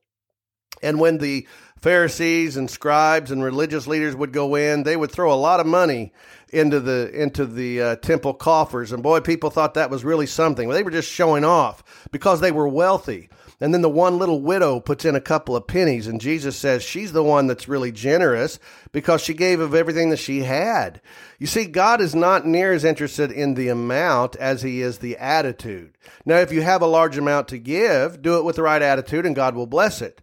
And 0.81 0.99
when 0.99 1.19
the 1.19 1.47
Pharisees 1.79 2.57
and 2.57 2.69
scribes 2.69 3.29
and 3.29 3.43
religious 3.43 3.87
leaders 3.87 4.15
would 4.15 4.31
go 4.31 4.55
in, 4.55 4.83
they 4.83 4.97
would 4.97 5.11
throw 5.11 5.33
a 5.33 5.35
lot 5.35 5.59
of 5.59 5.65
money 5.65 6.13
into 6.49 6.79
the 6.79 7.09
into 7.13 7.45
the 7.45 7.81
uh, 7.81 7.95
temple 7.97 8.33
coffers. 8.33 8.91
And 8.91 9.03
boy, 9.03 9.19
people 9.19 9.49
thought 9.49 9.73
that 9.73 9.89
was 9.89 10.05
really 10.05 10.25
something. 10.25 10.69
They 10.69 10.83
were 10.83 10.91
just 10.91 11.09
showing 11.09 11.43
off 11.43 11.83
because 12.11 12.41
they 12.41 12.51
were 12.51 12.67
wealthy. 12.67 13.29
And 13.63 13.73
then 13.73 13.81
the 13.81 13.87
one 13.87 14.19
little 14.19 14.41
widow 14.41 14.81
puts 14.81 15.05
in 15.05 15.15
a 15.15 15.21
couple 15.21 15.55
of 15.55 15.67
pennies, 15.67 16.05
and 16.05 16.19
Jesus 16.19 16.57
says 16.57 16.83
she's 16.83 17.13
the 17.13 17.23
one 17.23 17.47
that's 17.47 17.69
really 17.69 17.93
generous 17.93 18.59
because 18.91 19.21
she 19.21 19.33
gave 19.33 19.61
of 19.61 19.73
everything 19.73 20.09
that 20.09 20.17
she 20.17 20.41
had. 20.41 20.99
You 21.39 21.47
see, 21.47 21.63
God 21.63 22.01
is 22.01 22.13
not 22.13 22.45
near 22.45 22.73
as 22.73 22.83
interested 22.83 23.31
in 23.31 23.53
the 23.53 23.69
amount 23.69 24.35
as 24.35 24.63
he 24.63 24.81
is 24.81 24.97
the 24.97 25.15
attitude. 25.15 25.93
Now, 26.25 26.39
if 26.39 26.51
you 26.51 26.61
have 26.61 26.81
a 26.81 26.87
large 26.87 27.17
amount 27.17 27.47
to 27.47 27.57
give, 27.57 28.21
do 28.21 28.37
it 28.37 28.43
with 28.43 28.57
the 28.57 28.63
right 28.63 28.81
attitude, 28.81 29.25
and 29.25 29.33
God 29.33 29.55
will 29.55 29.65
bless 29.65 30.01
it. 30.01 30.21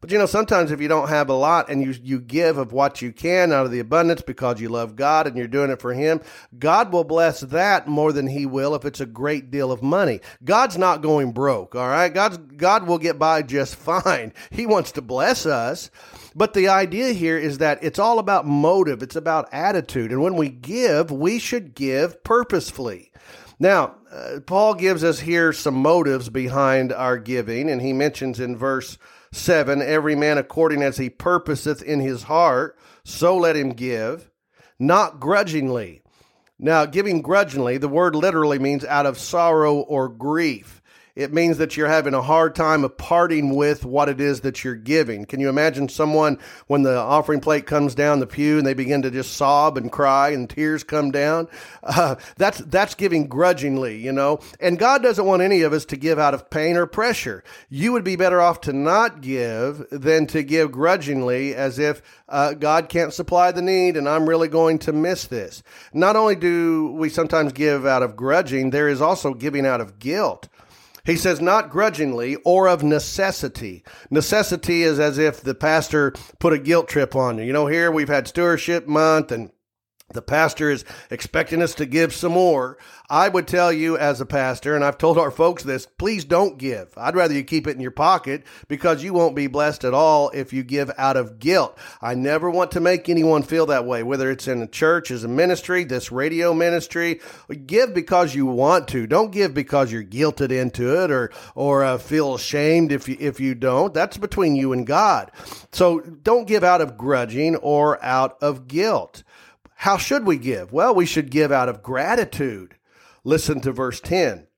But 0.00 0.12
you 0.12 0.18
know, 0.18 0.26
sometimes 0.26 0.70
if 0.70 0.80
you 0.80 0.86
don't 0.86 1.08
have 1.08 1.28
a 1.28 1.34
lot 1.34 1.68
and 1.68 1.82
you, 1.82 1.90
you 2.02 2.20
give 2.20 2.56
of 2.56 2.72
what 2.72 3.02
you 3.02 3.12
can 3.12 3.52
out 3.52 3.66
of 3.66 3.72
the 3.72 3.80
abundance 3.80 4.22
because 4.22 4.60
you 4.60 4.68
love 4.68 4.94
God 4.94 5.26
and 5.26 5.36
you're 5.36 5.48
doing 5.48 5.70
it 5.70 5.80
for 5.80 5.92
Him, 5.92 6.20
God 6.56 6.92
will 6.92 7.02
bless 7.02 7.40
that 7.40 7.88
more 7.88 8.12
than 8.12 8.28
He 8.28 8.46
will 8.46 8.76
if 8.76 8.84
it's 8.84 9.00
a 9.00 9.06
great 9.06 9.50
deal 9.50 9.72
of 9.72 9.82
money. 9.82 10.20
God's 10.44 10.78
not 10.78 11.02
going 11.02 11.32
broke, 11.32 11.74
all 11.74 11.88
right? 11.88 12.14
God's, 12.14 12.38
God 12.38 12.86
will 12.86 12.98
get 12.98 13.18
by 13.18 13.42
just 13.42 13.74
fine. 13.76 14.32
He 14.50 14.66
wants 14.66 14.92
to 14.92 15.02
bless 15.02 15.46
us. 15.46 15.90
But 16.32 16.54
the 16.54 16.68
idea 16.68 17.12
here 17.12 17.36
is 17.36 17.58
that 17.58 17.82
it's 17.82 17.98
all 17.98 18.20
about 18.20 18.46
motive, 18.46 19.02
it's 19.02 19.16
about 19.16 19.48
attitude. 19.50 20.12
And 20.12 20.22
when 20.22 20.36
we 20.36 20.48
give, 20.48 21.10
we 21.10 21.40
should 21.40 21.74
give 21.74 22.22
purposefully. 22.22 23.10
Now, 23.58 23.96
uh, 24.12 24.38
Paul 24.46 24.74
gives 24.74 25.02
us 25.02 25.18
here 25.18 25.52
some 25.52 25.74
motives 25.74 26.28
behind 26.28 26.92
our 26.92 27.18
giving, 27.18 27.68
and 27.68 27.82
he 27.82 27.92
mentions 27.92 28.38
in 28.38 28.56
verse 28.56 28.96
7 29.38 29.80
Every 29.80 30.14
man 30.14 30.38
according 30.38 30.82
as 30.82 30.96
he 30.98 31.08
purposeth 31.08 31.82
in 31.82 32.00
his 32.00 32.24
heart, 32.24 32.76
so 33.04 33.36
let 33.36 33.56
him 33.56 33.70
give, 33.70 34.30
not 34.78 35.20
grudgingly. 35.20 36.02
Now, 36.58 36.86
giving 36.86 37.22
grudgingly, 37.22 37.78
the 37.78 37.88
word 37.88 38.14
literally 38.16 38.58
means 38.58 38.84
out 38.84 39.06
of 39.06 39.18
sorrow 39.18 39.76
or 39.76 40.08
grief. 40.08 40.77
It 41.18 41.32
means 41.32 41.58
that 41.58 41.76
you're 41.76 41.88
having 41.88 42.14
a 42.14 42.22
hard 42.22 42.54
time 42.54 42.84
of 42.84 42.96
parting 42.96 43.56
with 43.56 43.84
what 43.84 44.08
it 44.08 44.20
is 44.20 44.42
that 44.42 44.62
you're 44.62 44.76
giving. 44.76 45.24
Can 45.24 45.40
you 45.40 45.48
imagine 45.48 45.88
someone 45.88 46.38
when 46.68 46.82
the 46.82 46.96
offering 46.96 47.40
plate 47.40 47.66
comes 47.66 47.96
down 47.96 48.20
the 48.20 48.26
pew 48.28 48.56
and 48.56 48.64
they 48.64 48.72
begin 48.72 49.02
to 49.02 49.10
just 49.10 49.32
sob 49.32 49.76
and 49.76 49.90
cry 49.90 50.28
and 50.28 50.48
tears 50.48 50.84
come 50.84 51.10
down? 51.10 51.48
Uh, 51.82 52.14
that's 52.36 52.58
that's 52.58 52.94
giving 52.94 53.26
grudgingly, 53.26 53.98
you 53.98 54.12
know. 54.12 54.38
And 54.60 54.78
God 54.78 55.02
doesn't 55.02 55.26
want 55.26 55.42
any 55.42 55.62
of 55.62 55.72
us 55.72 55.84
to 55.86 55.96
give 55.96 56.20
out 56.20 56.34
of 56.34 56.50
pain 56.50 56.76
or 56.76 56.86
pressure. 56.86 57.42
You 57.68 57.90
would 57.90 58.04
be 58.04 58.14
better 58.14 58.40
off 58.40 58.60
to 58.60 58.72
not 58.72 59.20
give 59.20 59.86
than 59.90 60.28
to 60.28 60.44
give 60.44 60.70
grudgingly, 60.70 61.52
as 61.52 61.80
if 61.80 62.00
uh, 62.28 62.54
God 62.54 62.88
can't 62.88 63.12
supply 63.12 63.50
the 63.50 63.60
need 63.60 63.96
and 63.96 64.08
I'm 64.08 64.28
really 64.28 64.46
going 64.46 64.78
to 64.80 64.92
miss 64.92 65.26
this. 65.26 65.64
Not 65.92 66.14
only 66.14 66.36
do 66.36 66.92
we 66.92 67.08
sometimes 67.08 67.52
give 67.52 67.84
out 67.86 68.04
of 68.04 68.14
grudging, 68.14 68.70
there 68.70 68.88
is 68.88 69.00
also 69.00 69.34
giving 69.34 69.66
out 69.66 69.80
of 69.80 69.98
guilt. 69.98 70.48
He 71.08 71.16
says, 71.16 71.40
not 71.40 71.70
grudgingly 71.70 72.36
or 72.44 72.68
of 72.68 72.82
necessity. 72.82 73.82
Necessity 74.10 74.82
is 74.82 75.00
as 75.00 75.16
if 75.16 75.40
the 75.40 75.54
pastor 75.54 76.12
put 76.38 76.52
a 76.52 76.58
guilt 76.58 76.86
trip 76.86 77.16
on 77.16 77.38
you. 77.38 77.44
You 77.44 77.52
know, 77.54 77.66
here 77.66 77.90
we've 77.90 78.10
had 78.10 78.28
stewardship 78.28 78.86
month 78.86 79.32
and 79.32 79.50
the 80.14 80.22
pastor 80.22 80.70
is 80.70 80.86
expecting 81.10 81.60
us 81.60 81.74
to 81.74 81.84
give 81.84 82.14
some 82.14 82.32
more. 82.32 82.78
I 83.10 83.28
would 83.28 83.46
tell 83.46 83.70
you 83.70 83.98
as 83.98 84.22
a 84.22 84.26
pastor, 84.26 84.74
and 84.74 84.82
I've 84.82 84.96
told 84.96 85.18
our 85.18 85.30
folks 85.30 85.62
this, 85.62 85.84
please 85.84 86.24
don't 86.24 86.56
give. 86.56 86.92
I'd 86.96 87.14
rather 87.14 87.34
you 87.34 87.44
keep 87.44 87.66
it 87.66 87.74
in 87.74 87.80
your 87.80 87.90
pocket 87.90 88.44
because 88.68 89.02
you 89.02 89.12
won't 89.12 89.36
be 89.36 89.48
blessed 89.48 89.84
at 89.84 89.92
all 89.92 90.30
if 90.30 90.52
you 90.52 90.62
give 90.62 90.90
out 90.96 91.18
of 91.18 91.38
guilt. 91.38 91.76
I 92.00 92.14
never 92.14 92.48
want 92.48 92.70
to 92.72 92.80
make 92.80 93.08
anyone 93.08 93.42
feel 93.42 93.66
that 93.66 93.84
way, 93.84 94.02
whether 94.02 94.30
it's 94.30 94.48
in 94.48 94.62
a 94.62 94.66
church, 94.66 95.10
as 95.10 95.24
a 95.24 95.28
ministry, 95.28 95.84
this 95.84 96.10
radio 96.10 96.54
ministry. 96.54 97.20
Give 97.66 97.92
because 97.92 98.34
you 98.34 98.46
want 98.46 98.88
to. 98.88 99.06
Don't 99.06 99.30
give 99.30 99.52
because 99.52 99.92
you're 99.92 100.02
guilted 100.02 100.50
into 100.50 101.02
it 101.02 101.10
or, 101.10 101.30
or 101.54 101.84
uh, 101.84 101.98
feel 101.98 102.34
ashamed 102.34 102.92
if 102.92 103.08
you, 103.08 103.16
if 103.20 103.40
you 103.40 103.54
don't. 103.54 103.92
That's 103.92 104.16
between 104.16 104.56
you 104.56 104.72
and 104.72 104.86
God. 104.86 105.30
So 105.72 106.00
don't 106.00 106.48
give 106.48 106.64
out 106.64 106.80
of 106.80 106.96
grudging 106.96 107.56
or 107.56 108.02
out 108.02 108.38
of 108.42 108.68
guilt. 108.68 109.22
How 109.82 109.96
should 109.96 110.26
we 110.26 110.38
give? 110.38 110.72
Well, 110.72 110.92
we 110.92 111.06
should 111.06 111.30
give 111.30 111.52
out 111.52 111.68
of 111.68 111.84
gratitude. 111.84 112.74
Listen 113.22 113.60
to 113.60 113.70
verse 113.70 114.00
10. 114.00 114.48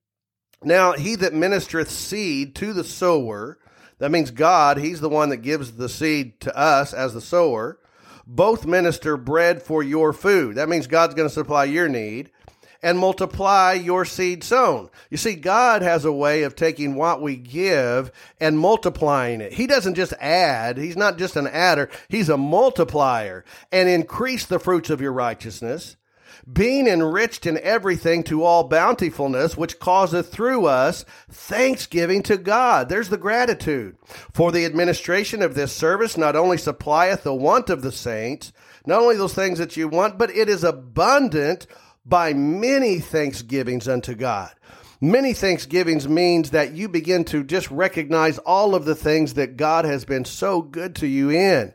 Now, 0.64 0.92
he 0.92 1.14
that 1.16 1.34
ministereth 1.34 1.88
seed 1.88 2.54
to 2.56 2.72
the 2.72 2.84
sower, 2.84 3.58
that 3.98 4.10
means 4.10 4.30
God, 4.30 4.78
he's 4.78 5.02
the 5.02 5.10
one 5.10 5.28
that 5.28 5.38
gives 5.38 5.72
the 5.72 5.90
seed 5.90 6.40
to 6.40 6.56
us 6.56 6.94
as 6.94 7.12
the 7.12 7.20
sower, 7.20 7.78
both 8.26 8.64
minister 8.64 9.18
bread 9.18 9.62
for 9.62 9.82
your 9.82 10.14
food. 10.14 10.56
That 10.56 10.70
means 10.70 10.86
God's 10.86 11.14
going 11.14 11.28
to 11.28 11.34
supply 11.34 11.64
your 11.64 11.88
need 11.88 12.30
and 12.82 12.98
multiply 12.98 13.72
your 13.72 14.04
seed 14.04 14.42
sown. 14.42 14.90
You 15.10 15.16
see, 15.16 15.34
God 15.34 15.82
has 15.82 16.04
a 16.04 16.12
way 16.12 16.42
of 16.42 16.56
taking 16.56 16.94
what 16.94 17.20
we 17.20 17.36
give 17.36 18.10
and 18.40 18.58
multiplying 18.58 19.40
it. 19.40 19.52
He 19.52 19.66
doesn't 19.66 19.94
just 19.94 20.12
add, 20.20 20.78
He's 20.78 20.96
not 20.96 21.18
just 21.18 21.36
an 21.36 21.46
adder, 21.46 21.90
He's 22.08 22.28
a 22.28 22.36
multiplier 22.36 23.44
and 23.70 23.88
increase 23.88 24.46
the 24.46 24.58
fruits 24.58 24.90
of 24.90 25.00
your 25.00 25.12
righteousness 25.12 25.96
being 26.50 26.86
enriched 26.86 27.46
in 27.46 27.58
everything 27.58 28.22
to 28.24 28.44
all 28.44 28.64
bountifulness, 28.64 29.56
which 29.56 29.78
causeth 29.78 30.30
through 30.30 30.66
us 30.66 31.04
thanksgiving 31.30 32.22
to 32.24 32.36
God. 32.36 32.88
There's 32.88 33.08
the 33.08 33.18
gratitude. 33.18 33.96
For 34.32 34.50
the 34.50 34.64
administration 34.64 35.42
of 35.42 35.54
this 35.54 35.72
service 35.72 36.16
not 36.16 36.36
only 36.36 36.56
supplieth 36.56 37.22
the 37.22 37.34
want 37.34 37.70
of 37.70 37.82
the 37.82 37.92
saints, 37.92 38.52
not 38.86 39.02
only 39.02 39.16
those 39.16 39.34
things 39.34 39.58
that 39.58 39.76
you 39.76 39.88
want, 39.88 40.18
but 40.18 40.30
it 40.30 40.48
is 40.48 40.64
abundant 40.64 41.66
by 42.04 42.32
many 42.32 42.98
thanksgivings 42.98 43.88
unto 43.88 44.14
God. 44.14 44.50
Many 45.00 45.32
thanksgivings 45.32 46.08
means 46.08 46.50
that 46.50 46.72
you 46.72 46.88
begin 46.88 47.24
to 47.26 47.42
just 47.42 47.70
recognize 47.70 48.38
all 48.38 48.74
of 48.74 48.84
the 48.84 48.94
things 48.94 49.34
that 49.34 49.56
God 49.56 49.84
has 49.86 50.04
been 50.04 50.24
so 50.24 50.60
good 50.60 50.94
to 50.96 51.06
you 51.06 51.30
in 51.30 51.72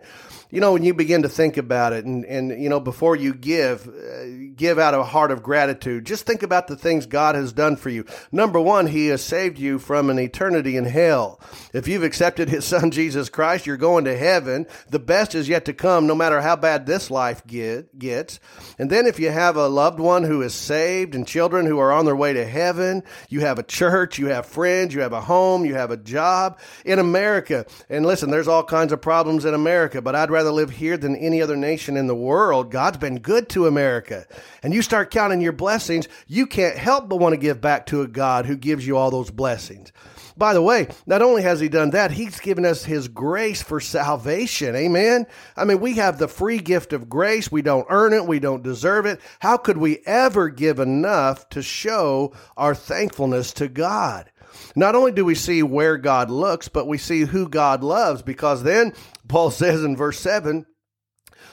you 0.56 0.62
know, 0.62 0.72
when 0.72 0.84
you 0.84 0.94
begin 0.94 1.24
to 1.24 1.28
think 1.28 1.58
about 1.58 1.92
it 1.92 2.06
and, 2.06 2.24
and 2.24 2.64
you 2.64 2.70
know, 2.70 2.80
before 2.80 3.18
you 3.18 3.34
give, 3.34 3.90
uh, 3.90 4.24
give 4.56 4.80
out 4.80 4.94
of 4.94 5.02
a 5.02 5.04
heart 5.04 5.30
of 5.30 5.44
gratitude, 5.44 6.06
just 6.06 6.26
think 6.26 6.44
about 6.44 6.68
the 6.68 6.78
things 6.78 7.06
God 7.06 7.36
has 7.36 7.52
done 7.52 7.76
for 7.76 7.90
you. 7.90 8.06
Number 8.32 8.62
one, 8.62 8.88
He 8.88 9.08
has 9.08 9.22
saved 9.22 9.60
you 9.60 9.80
from 9.80 10.10
an 10.10 10.18
eternity 10.18 10.78
in 10.78 10.86
hell. 10.86 11.42
If 11.74 11.90
you've 11.90 12.04
accepted 12.04 12.48
His 12.48 12.64
Son, 12.64 12.90
Jesus 12.96 13.28
Christ, 13.28 13.66
you're 13.66 13.76
going 13.76 14.06
to 14.06 14.16
heaven. 14.16 14.66
The 14.90 14.98
best 14.98 15.36
is 15.36 15.50
yet 15.50 15.66
to 15.66 15.74
come, 15.74 16.08
no 16.08 16.16
matter 16.16 16.40
how 16.40 16.56
bad 16.56 16.86
this 16.86 17.12
life 17.12 17.46
get, 17.46 18.00
gets. 18.00 18.40
And 18.80 18.90
then 18.90 19.08
if 19.08 19.20
you 19.20 19.32
have 19.32 19.58
a 19.58 19.68
loved 19.68 20.00
one 20.00 20.24
who 20.24 20.42
is 20.42 20.54
saved 20.54 21.16
and 21.16 21.28
children 21.28 21.66
who 21.66 21.80
are 21.80 21.92
on 21.92 22.06
their 22.06 22.16
way 22.16 22.32
to 22.32 22.46
heaven, 22.46 23.04
you 23.28 23.42
have 23.42 23.60
a 23.60 23.64
church, 23.64 24.18
you 24.18 24.28
have 24.28 24.46
friends, 24.46 24.94
you 24.94 25.02
have 25.02 25.12
a 25.12 25.20
home, 25.20 25.66
you 25.66 25.76
have 25.76 25.92
a 25.92 25.98
job 25.98 26.60
in 26.86 26.98
America. 26.98 27.66
And 27.90 28.06
listen, 28.06 28.32
there's 28.32 28.48
all 28.48 28.64
kinds 28.64 28.94
of 28.94 29.02
problems 29.02 29.44
in 29.44 29.54
America, 29.54 30.02
but 30.02 30.16
I'd 30.16 30.32
rather 30.32 30.45
rather 30.46 30.56
live 30.56 30.70
here 30.70 30.96
than 30.96 31.16
any 31.16 31.42
other 31.42 31.58
nation 31.58 31.98
in 31.98 32.06
the 32.06 32.16
world. 32.16 32.70
God's 32.70 32.98
been 32.98 33.18
good 33.18 33.50
to 33.50 33.66
America. 33.66 34.28
And 34.62 34.74
you 34.74 34.84
start 34.84 35.10
counting 35.10 35.42
your 35.42 35.54
blessings, 35.54 36.08
you 36.28 36.46
can't 36.46 36.78
help 36.78 37.10
but 37.10 37.18
want 37.18 37.34
to 37.34 37.38
give 37.38 37.60
back 37.60 37.88
to 37.88 38.02
a 38.02 38.08
God 38.08 38.46
who 38.46 38.56
gives 38.56 38.86
you 38.86 38.96
all 38.96 39.10
those 39.10 39.32
blessings. 39.32 39.92
By 40.38 40.54
the 40.54 40.62
way, 40.62 40.90
not 41.08 41.22
only 41.22 41.42
has 41.42 41.60
he 41.62 41.70
done 41.70 41.92
that, 41.92 42.12
he's 42.12 42.40
given 42.40 42.66
us 42.66 42.84
his 42.84 43.08
grace 43.08 43.64
for 43.64 43.80
salvation. 43.80 44.76
Amen. 44.76 45.26
I 45.56 45.64
mean, 45.64 45.80
we 45.80 45.94
have 45.94 46.20
the 46.20 46.28
free 46.28 46.60
gift 46.60 46.94
of 46.94 47.10
grace. 47.10 47.52
We 47.52 47.62
don't 47.62 47.88
earn 47.90 48.14
it. 48.14 48.28
We 48.28 48.40
don't 48.40 48.62
deserve 48.62 49.06
it. 49.06 49.22
How 49.40 49.58
could 49.58 49.78
we 49.78 50.00
ever 50.06 50.50
give 50.50 50.80
enough 50.80 51.50
to 51.50 51.64
show 51.64 52.34
our 52.58 52.76
thankfulness 52.76 53.54
to 53.54 53.68
God? 53.70 54.30
Not 54.76 54.96
only 54.96 55.12
do 55.12 55.26
we 55.26 55.36
see 55.36 55.64
where 55.64 55.98
God 55.98 56.30
looks, 56.30 56.68
but 56.68 56.88
we 56.88 56.98
see 56.98 57.22
who 57.22 57.48
God 57.48 57.84
loves 57.84 58.22
because 58.22 58.64
then 58.64 58.94
Paul 59.28 59.52
says 59.52 59.84
in 59.84 59.96
verse 59.96 60.20
7 60.20 60.66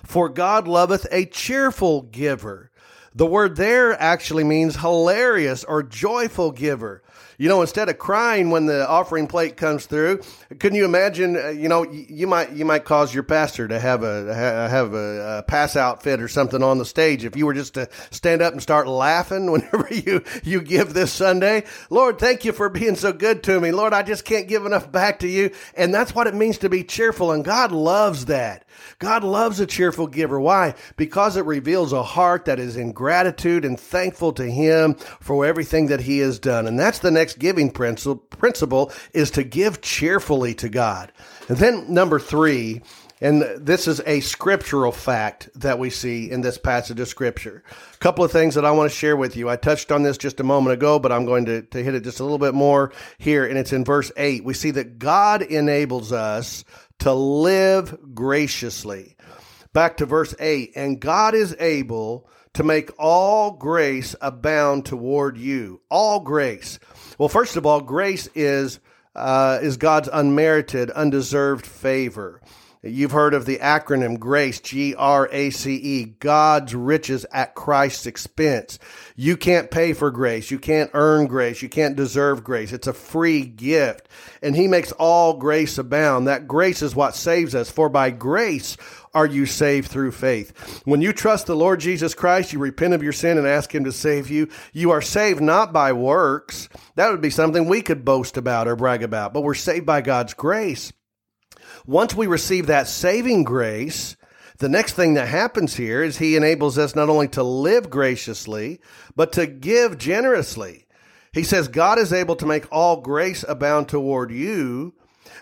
For 0.04 0.28
God 0.28 0.66
loveth 0.68 1.06
a 1.10 1.26
cheerful 1.26 2.02
giver. 2.02 2.70
The 3.14 3.26
word 3.26 3.56
there 3.56 4.00
actually 4.00 4.44
means 4.44 4.76
hilarious 4.76 5.64
or 5.64 5.82
joyful 5.82 6.50
giver. 6.50 7.01
You 7.42 7.48
know, 7.48 7.60
instead 7.60 7.88
of 7.88 7.98
crying 7.98 8.50
when 8.50 8.66
the 8.66 8.88
offering 8.88 9.26
plate 9.26 9.56
comes 9.56 9.86
through, 9.86 10.20
couldn't 10.60 10.76
you 10.76 10.84
imagine? 10.84 11.36
Uh, 11.36 11.48
you 11.48 11.68
know, 11.68 11.82
you 11.90 12.28
might 12.28 12.52
you 12.52 12.64
might 12.64 12.84
cause 12.84 13.12
your 13.12 13.24
pastor 13.24 13.66
to 13.66 13.80
have 13.80 14.04
a 14.04 14.32
have 14.32 14.94
a, 14.94 15.38
a 15.38 15.42
pass 15.42 15.74
out 15.74 16.04
fit 16.04 16.20
or 16.20 16.28
something 16.28 16.62
on 16.62 16.78
the 16.78 16.84
stage 16.84 17.24
if 17.24 17.34
you 17.34 17.44
were 17.44 17.52
just 17.52 17.74
to 17.74 17.88
stand 18.12 18.42
up 18.42 18.52
and 18.52 18.62
start 18.62 18.86
laughing 18.86 19.50
whenever 19.50 19.88
you 19.90 20.22
you 20.44 20.60
give 20.60 20.94
this 20.94 21.12
Sunday. 21.12 21.64
Lord, 21.90 22.20
thank 22.20 22.44
you 22.44 22.52
for 22.52 22.68
being 22.68 22.94
so 22.94 23.12
good 23.12 23.42
to 23.42 23.60
me. 23.60 23.72
Lord, 23.72 23.92
I 23.92 24.04
just 24.04 24.24
can't 24.24 24.46
give 24.46 24.64
enough 24.64 24.92
back 24.92 25.18
to 25.18 25.28
you, 25.28 25.50
and 25.76 25.92
that's 25.92 26.14
what 26.14 26.28
it 26.28 26.36
means 26.36 26.58
to 26.58 26.68
be 26.68 26.84
cheerful, 26.84 27.32
and 27.32 27.44
God 27.44 27.72
loves 27.72 28.26
that. 28.26 28.64
God 28.98 29.24
loves 29.24 29.60
a 29.60 29.66
cheerful 29.66 30.06
giver. 30.06 30.40
Why? 30.40 30.74
Because 30.96 31.36
it 31.36 31.44
reveals 31.44 31.92
a 31.92 32.02
heart 32.02 32.44
that 32.46 32.58
is 32.58 32.76
in 32.76 32.92
gratitude 32.92 33.64
and 33.64 33.78
thankful 33.78 34.32
to 34.34 34.44
Him 34.44 34.94
for 35.20 35.44
everything 35.44 35.88
that 35.88 36.00
He 36.00 36.18
has 36.18 36.38
done. 36.38 36.66
And 36.66 36.78
that's 36.78 37.00
the 37.00 37.10
next 37.10 37.31
giving 37.34 37.70
principle, 37.70 38.16
principle 38.16 38.92
is 39.12 39.30
to 39.32 39.44
give 39.44 39.80
cheerfully 39.80 40.54
to 40.54 40.68
God. 40.68 41.12
And 41.48 41.58
then 41.58 41.92
number 41.92 42.18
three, 42.18 42.82
and 43.22 43.42
this 43.56 43.86
is 43.86 44.00
a 44.04 44.18
scriptural 44.18 44.90
fact 44.90 45.48
that 45.54 45.78
we 45.78 45.90
see 45.90 46.28
in 46.28 46.40
this 46.40 46.58
passage 46.58 46.98
of 46.98 47.06
scripture. 47.06 47.62
A 47.94 47.98
couple 47.98 48.24
of 48.24 48.32
things 48.32 48.56
that 48.56 48.64
I 48.64 48.72
want 48.72 48.90
to 48.90 48.96
share 48.96 49.16
with 49.16 49.36
you. 49.36 49.48
I 49.48 49.54
touched 49.54 49.92
on 49.92 50.02
this 50.02 50.18
just 50.18 50.40
a 50.40 50.44
moment 50.44 50.74
ago, 50.74 50.98
but 50.98 51.12
I'm 51.12 51.24
going 51.24 51.44
to, 51.44 51.62
to 51.62 51.84
hit 51.84 51.94
it 51.94 52.02
just 52.02 52.18
a 52.18 52.24
little 52.24 52.38
bit 52.38 52.52
more 52.52 52.92
here. 53.18 53.46
And 53.46 53.56
it's 53.56 53.72
in 53.72 53.84
verse 53.84 54.10
8. 54.16 54.42
We 54.42 54.54
see 54.54 54.72
that 54.72 54.98
God 54.98 55.42
enables 55.42 56.10
us 56.10 56.64
to 56.98 57.12
live 57.14 57.96
graciously. 58.12 59.16
Back 59.72 59.98
to 59.98 60.06
verse 60.06 60.34
8. 60.40 60.72
And 60.74 61.00
God 61.00 61.36
is 61.36 61.54
able 61.60 62.28
to 62.54 62.62
make 62.62 62.90
all 62.98 63.52
grace 63.52 64.14
abound 64.20 64.84
toward 64.84 65.38
you. 65.38 65.80
All 65.90 66.20
grace. 66.20 66.78
Well, 67.18 67.28
first 67.28 67.56
of 67.56 67.64
all, 67.64 67.80
grace 67.80 68.28
is, 68.34 68.80
uh, 69.14 69.58
is 69.62 69.76
God's 69.76 70.08
unmerited, 70.12 70.90
undeserved 70.90 71.66
favor. 71.66 72.40
You've 72.84 73.12
heard 73.12 73.32
of 73.32 73.46
the 73.46 73.58
acronym 73.58 74.18
GRACE, 74.18 74.58
G 74.58 74.96
R 74.96 75.28
A 75.30 75.50
C 75.50 75.76
E, 75.76 76.04
God's 76.04 76.74
riches 76.74 77.24
at 77.32 77.54
Christ's 77.54 78.06
expense. 78.06 78.80
You 79.14 79.36
can't 79.36 79.70
pay 79.70 79.92
for 79.92 80.10
grace. 80.10 80.50
You 80.50 80.58
can't 80.58 80.90
earn 80.92 81.28
grace. 81.28 81.62
You 81.62 81.68
can't 81.68 81.94
deserve 81.94 82.42
grace. 82.42 82.72
It's 82.72 82.88
a 82.88 82.92
free 82.92 83.42
gift. 83.42 84.08
And 84.42 84.56
He 84.56 84.66
makes 84.66 84.90
all 84.90 85.34
grace 85.34 85.78
abound. 85.78 86.26
That 86.26 86.48
grace 86.48 86.82
is 86.82 86.96
what 86.96 87.14
saves 87.14 87.54
us. 87.54 87.70
For 87.70 87.88
by 87.88 88.10
grace 88.10 88.76
are 89.14 89.26
you 89.26 89.46
saved 89.46 89.88
through 89.88 90.10
faith. 90.10 90.82
When 90.84 91.02
you 91.02 91.12
trust 91.12 91.46
the 91.46 91.54
Lord 91.54 91.78
Jesus 91.78 92.14
Christ, 92.14 92.52
you 92.52 92.58
repent 92.58 92.94
of 92.94 93.02
your 93.02 93.12
sin 93.12 93.38
and 93.38 93.46
ask 93.46 93.72
Him 93.72 93.84
to 93.84 93.92
save 93.92 94.28
you. 94.28 94.48
You 94.72 94.90
are 94.90 95.02
saved 95.02 95.40
not 95.40 95.72
by 95.72 95.92
works. 95.92 96.68
That 96.96 97.12
would 97.12 97.20
be 97.20 97.30
something 97.30 97.68
we 97.68 97.80
could 97.80 98.04
boast 98.04 98.36
about 98.36 98.66
or 98.66 98.74
brag 98.74 99.04
about, 99.04 99.32
but 99.32 99.42
we're 99.42 99.54
saved 99.54 99.86
by 99.86 100.00
God's 100.00 100.34
grace. 100.34 100.92
Once 101.86 102.14
we 102.14 102.26
receive 102.26 102.66
that 102.66 102.86
saving 102.86 103.44
grace, 103.44 104.16
the 104.58 104.68
next 104.68 104.92
thing 104.94 105.14
that 105.14 105.28
happens 105.28 105.74
here 105.76 106.02
is 106.02 106.18
he 106.18 106.36
enables 106.36 106.78
us 106.78 106.94
not 106.94 107.08
only 107.08 107.28
to 107.28 107.42
live 107.42 107.90
graciously, 107.90 108.80
but 109.16 109.32
to 109.32 109.46
give 109.46 109.98
generously. 109.98 110.86
He 111.32 111.42
says, 111.42 111.68
God 111.68 111.98
is 111.98 112.12
able 112.12 112.36
to 112.36 112.46
make 112.46 112.70
all 112.70 113.00
grace 113.00 113.44
abound 113.48 113.88
toward 113.88 114.30
you, 114.30 114.94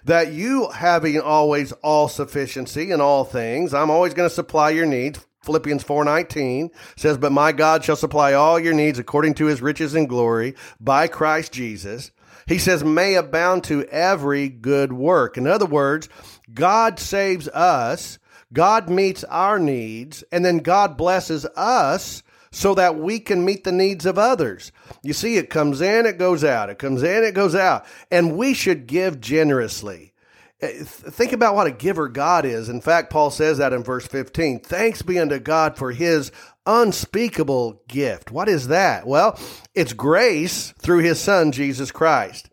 that 0.04 0.32
you 0.32 0.70
having 0.70 1.20
always 1.20 1.72
all 1.82 2.08
sufficiency 2.08 2.90
in 2.90 3.00
all 3.00 3.24
things, 3.24 3.74
I'm 3.74 3.90
always 3.90 4.14
going 4.14 4.28
to 4.28 4.34
supply 4.34 4.70
your 4.70 4.86
needs. 4.86 5.26
Philippians 5.42 5.82
4:19 5.84 6.70
says, 6.96 7.16
"But 7.16 7.32
my 7.32 7.52
God 7.52 7.82
shall 7.82 7.96
supply 7.96 8.34
all 8.34 8.60
your 8.60 8.74
needs 8.74 8.98
according 8.98 9.34
to 9.34 9.46
his 9.46 9.62
riches 9.62 9.94
and 9.94 10.08
glory 10.08 10.54
by 10.78 11.06
Christ 11.08 11.52
Jesus." 11.52 12.10
He 12.46 12.58
says, 12.58 12.84
may 12.84 13.14
abound 13.14 13.64
to 13.64 13.84
every 13.84 14.48
good 14.48 14.92
work. 14.92 15.36
In 15.36 15.46
other 15.46 15.66
words, 15.66 16.08
God 16.52 16.98
saves 16.98 17.48
us, 17.48 18.18
God 18.52 18.88
meets 18.88 19.24
our 19.24 19.58
needs, 19.58 20.24
and 20.32 20.44
then 20.44 20.58
God 20.58 20.96
blesses 20.96 21.46
us 21.56 22.22
so 22.52 22.74
that 22.74 22.96
we 22.96 23.20
can 23.20 23.44
meet 23.44 23.64
the 23.64 23.72
needs 23.72 24.06
of 24.06 24.18
others. 24.18 24.72
You 25.02 25.12
see, 25.12 25.36
it 25.36 25.50
comes 25.50 25.80
in, 25.80 26.06
it 26.06 26.18
goes 26.18 26.42
out. 26.42 26.68
It 26.70 26.78
comes 26.78 27.02
in, 27.02 27.24
it 27.24 27.34
goes 27.34 27.54
out. 27.54 27.86
And 28.10 28.36
we 28.36 28.54
should 28.54 28.86
give 28.86 29.20
generously. 29.20 30.12
Eh, 30.60 30.82
think 30.84 31.32
about 31.32 31.54
what 31.54 31.68
a 31.68 31.72
giver 31.72 32.08
God 32.08 32.44
is. 32.44 32.68
In 32.68 32.80
fact, 32.80 33.10
Paul 33.10 33.30
says 33.30 33.58
that 33.58 33.72
in 33.72 33.84
verse 33.84 34.06
15. 34.06 34.60
Thanks 34.60 35.02
be 35.02 35.18
unto 35.18 35.38
God 35.38 35.76
for 35.76 35.92
his 35.92 36.32
unspeakable 36.66 37.82
gift. 37.88 38.30
What 38.30 38.48
is 38.48 38.68
that? 38.68 39.06
Well, 39.06 39.38
it's 39.74 39.92
grace 39.92 40.72
through 40.78 41.00
his 41.00 41.20
son, 41.20 41.52
Jesus 41.52 41.90
Christ. 41.90 42.50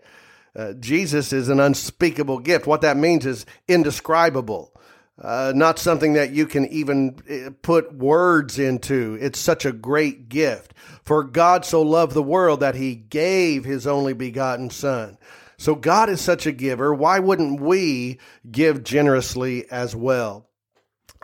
Uh, 0.56 0.74
Jesus 0.74 1.34
is 1.34 1.50
an 1.50 1.60
unspeakable 1.60 2.39
gift. 2.39 2.65
What 2.65 2.82
that 2.82 2.98
means 2.98 3.26
is 3.26 3.46
indescribable. 3.67 4.74
Uh, 5.22 5.52
not 5.56 5.80
something 5.80 6.13
that 6.13 6.32
you 6.32 6.46
can 6.46 6.65
even 6.67 7.20
eh, 7.28 7.50
put 7.62 7.93
words 7.93 8.60
into. 8.60 9.17
It's 9.20 9.39
such 9.39 9.65
a 9.65 9.72
great 9.72 10.30
gift. 10.30 10.74
For 11.04 11.24
God 11.24 11.65
so 11.65 11.82
loved 11.82 12.13
the 12.13 12.24
world 12.24 12.60
that 12.60 12.76
he 12.76 12.96
gave 12.96 13.65
his 13.65 13.88
only 13.88 14.13
begotten 14.13 14.70
Son. 14.70 15.17
So 15.58 15.74
God 15.74 16.10
is 16.10 16.22
such 16.22 16.46
a 16.46 16.52
giver. 16.52 16.93
Why 16.93 17.17
wouldn't 17.17 17.60
we 17.60 18.20
give 18.50 18.84
generously 18.84 19.70
as 19.72 19.96
well? 19.96 20.48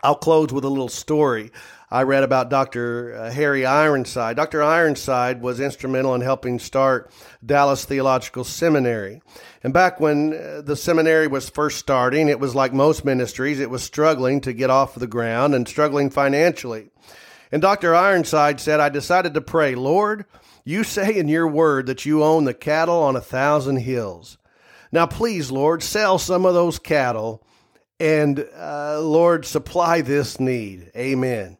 I'll 0.02 0.16
close 0.16 0.52
with 0.52 0.64
a 0.64 0.68
little 0.68 0.88
story. 0.88 1.52
I 1.94 2.02
read 2.02 2.24
about 2.24 2.50
Dr. 2.50 3.14
Uh, 3.14 3.30
Harry 3.30 3.64
Ironside. 3.64 4.34
Dr. 4.34 4.64
Ironside 4.64 5.40
was 5.40 5.60
instrumental 5.60 6.16
in 6.16 6.22
helping 6.22 6.58
start 6.58 7.08
Dallas 7.46 7.84
Theological 7.84 8.42
Seminary. 8.42 9.22
And 9.62 9.72
back 9.72 10.00
when 10.00 10.34
uh, 10.34 10.62
the 10.62 10.74
seminary 10.74 11.28
was 11.28 11.48
first 11.48 11.78
starting, 11.78 12.28
it 12.28 12.40
was 12.40 12.52
like 12.52 12.72
most 12.72 13.04
ministries, 13.04 13.60
it 13.60 13.70
was 13.70 13.84
struggling 13.84 14.40
to 14.40 14.52
get 14.52 14.70
off 14.70 14.96
the 14.96 15.06
ground 15.06 15.54
and 15.54 15.68
struggling 15.68 16.10
financially. 16.10 16.90
And 17.52 17.62
Dr. 17.62 17.94
Ironside 17.94 18.58
said, 18.58 18.80
I 18.80 18.88
decided 18.88 19.32
to 19.34 19.40
pray, 19.40 19.76
Lord, 19.76 20.24
you 20.64 20.82
say 20.82 21.14
in 21.16 21.28
your 21.28 21.46
word 21.46 21.86
that 21.86 22.04
you 22.04 22.24
own 22.24 22.42
the 22.42 22.54
cattle 22.54 23.04
on 23.04 23.14
a 23.14 23.20
thousand 23.20 23.76
hills. 23.76 24.36
Now, 24.90 25.06
please, 25.06 25.52
Lord, 25.52 25.80
sell 25.80 26.18
some 26.18 26.44
of 26.44 26.54
those 26.54 26.80
cattle 26.80 27.46
and, 28.00 28.44
uh, 28.58 29.00
Lord, 29.00 29.46
supply 29.46 30.00
this 30.00 30.40
need. 30.40 30.90
Amen. 30.96 31.56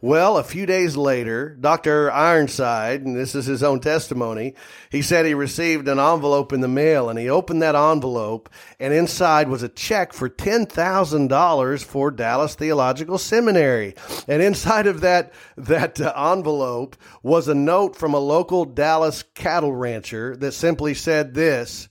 Well, 0.00 0.36
a 0.36 0.44
few 0.44 0.66
days 0.66 0.96
later, 0.96 1.56
Dr. 1.60 2.10
Ironside, 2.10 3.02
and 3.02 3.16
this 3.16 3.34
is 3.34 3.46
his 3.46 3.62
own 3.62 3.80
testimony, 3.80 4.54
he 4.90 5.02
said 5.02 5.26
he 5.26 5.34
received 5.34 5.88
an 5.88 5.98
envelope 5.98 6.52
in 6.52 6.60
the 6.60 6.68
mail 6.68 7.08
and 7.08 7.18
he 7.18 7.28
opened 7.28 7.62
that 7.62 7.74
envelope 7.74 8.48
and 8.78 8.92
inside 8.92 9.48
was 9.48 9.62
a 9.62 9.68
check 9.68 10.12
for 10.12 10.28
$10,000 10.28 11.84
for 11.84 12.10
Dallas 12.10 12.54
Theological 12.54 13.18
Seminary. 13.18 13.94
And 14.28 14.42
inside 14.42 14.86
of 14.86 15.00
that, 15.00 15.32
that 15.56 16.00
uh, 16.00 16.12
envelope 16.16 16.96
was 17.22 17.48
a 17.48 17.54
note 17.54 17.96
from 17.96 18.14
a 18.14 18.18
local 18.18 18.64
Dallas 18.64 19.24
cattle 19.34 19.74
rancher 19.74 20.36
that 20.36 20.52
simply 20.52 20.94
said 20.94 21.34
this, 21.34 21.88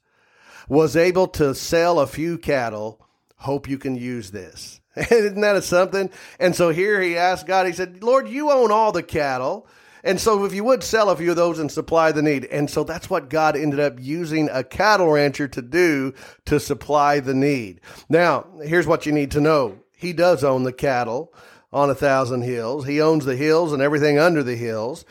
was 0.69 0.95
able 0.95 1.27
to 1.27 1.53
sell 1.53 1.99
a 1.99 2.07
few 2.07 2.37
cattle. 2.37 3.05
Hope 3.37 3.67
you 3.67 3.77
can 3.77 3.95
use 3.95 4.31
this. 4.31 4.79
Isn't 5.11 5.41
that 5.41 5.55
a 5.55 5.61
something? 5.61 6.09
And 6.39 6.55
so 6.55 6.69
here 6.69 7.01
he 7.01 7.17
asked 7.17 7.47
God, 7.47 7.65
he 7.65 7.73
said, 7.73 8.03
Lord, 8.03 8.27
you 8.27 8.51
own 8.51 8.71
all 8.71 8.91
the 8.91 9.03
cattle. 9.03 9.67
And 10.03 10.19
so 10.19 10.43
if 10.43 10.53
you 10.53 10.65
would 10.65 10.83
sell 10.83 11.09
a 11.09 11.15
few 11.15 11.29
of 11.29 11.37
those 11.37 11.59
and 11.59 11.71
supply 11.71 12.11
the 12.11 12.21
need. 12.21 12.45
And 12.45 12.69
so 12.69 12.83
that's 12.83 13.09
what 13.09 13.29
God 13.29 13.55
ended 13.55 13.79
up 13.79 13.95
using 13.99 14.49
a 14.49 14.63
cattle 14.63 15.09
rancher 15.09 15.47
to 15.47 15.61
do 15.61 16.13
to 16.45 16.59
supply 16.59 17.21
the 17.21 17.33
need. 17.33 17.79
Now, 18.09 18.45
here's 18.63 18.87
what 18.87 19.05
you 19.05 19.13
need 19.13 19.31
to 19.31 19.41
know. 19.41 19.79
He 19.95 20.11
does 20.11 20.43
own 20.43 20.63
the 20.63 20.73
cattle 20.73 21.33
on 21.71 21.89
a 21.89 21.95
thousand 21.95 22.41
hills. 22.41 22.85
He 22.85 23.01
owns 23.01 23.23
the 23.23 23.37
hills 23.37 23.71
and 23.71 23.81
everything 23.81 24.19
under 24.19 24.43
the 24.43 24.57
hills. 24.57 25.05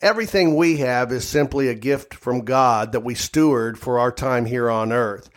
Everything 0.00 0.56
we 0.56 0.78
have 0.78 1.12
is 1.12 1.26
simply 1.26 1.68
a 1.68 1.74
gift 1.74 2.14
from 2.14 2.44
God 2.44 2.92
that 2.92 3.00
we 3.00 3.14
steward 3.14 3.78
for 3.78 3.98
our 3.98 4.12
time 4.12 4.46
here 4.46 4.70
on 4.70 4.92
earth. 4.92 5.28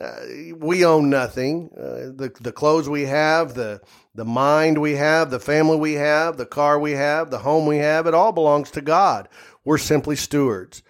Uh, 0.00 0.54
we 0.56 0.84
own 0.84 1.10
nothing. 1.10 1.70
Uh, 1.76 2.10
the 2.16 2.32
the 2.40 2.52
clothes 2.52 2.88
we 2.88 3.02
have, 3.02 3.54
the 3.54 3.80
the 4.14 4.24
mind 4.24 4.78
we 4.78 4.94
have, 4.94 5.30
the 5.30 5.40
family 5.40 5.76
we 5.76 5.94
have, 5.94 6.36
the 6.36 6.46
car 6.46 6.78
we 6.78 6.92
have, 6.92 7.30
the 7.30 7.38
home 7.38 7.66
we 7.66 7.76
have, 7.76 8.06
it 8.06 8.14
all 8.14 8.32
belongs 8.32 8.70
to 8.70 8.80
God. 8.80 9.28
We're 9.64 9.78
simply 9.78 10.16
stewards. 10.16 10.82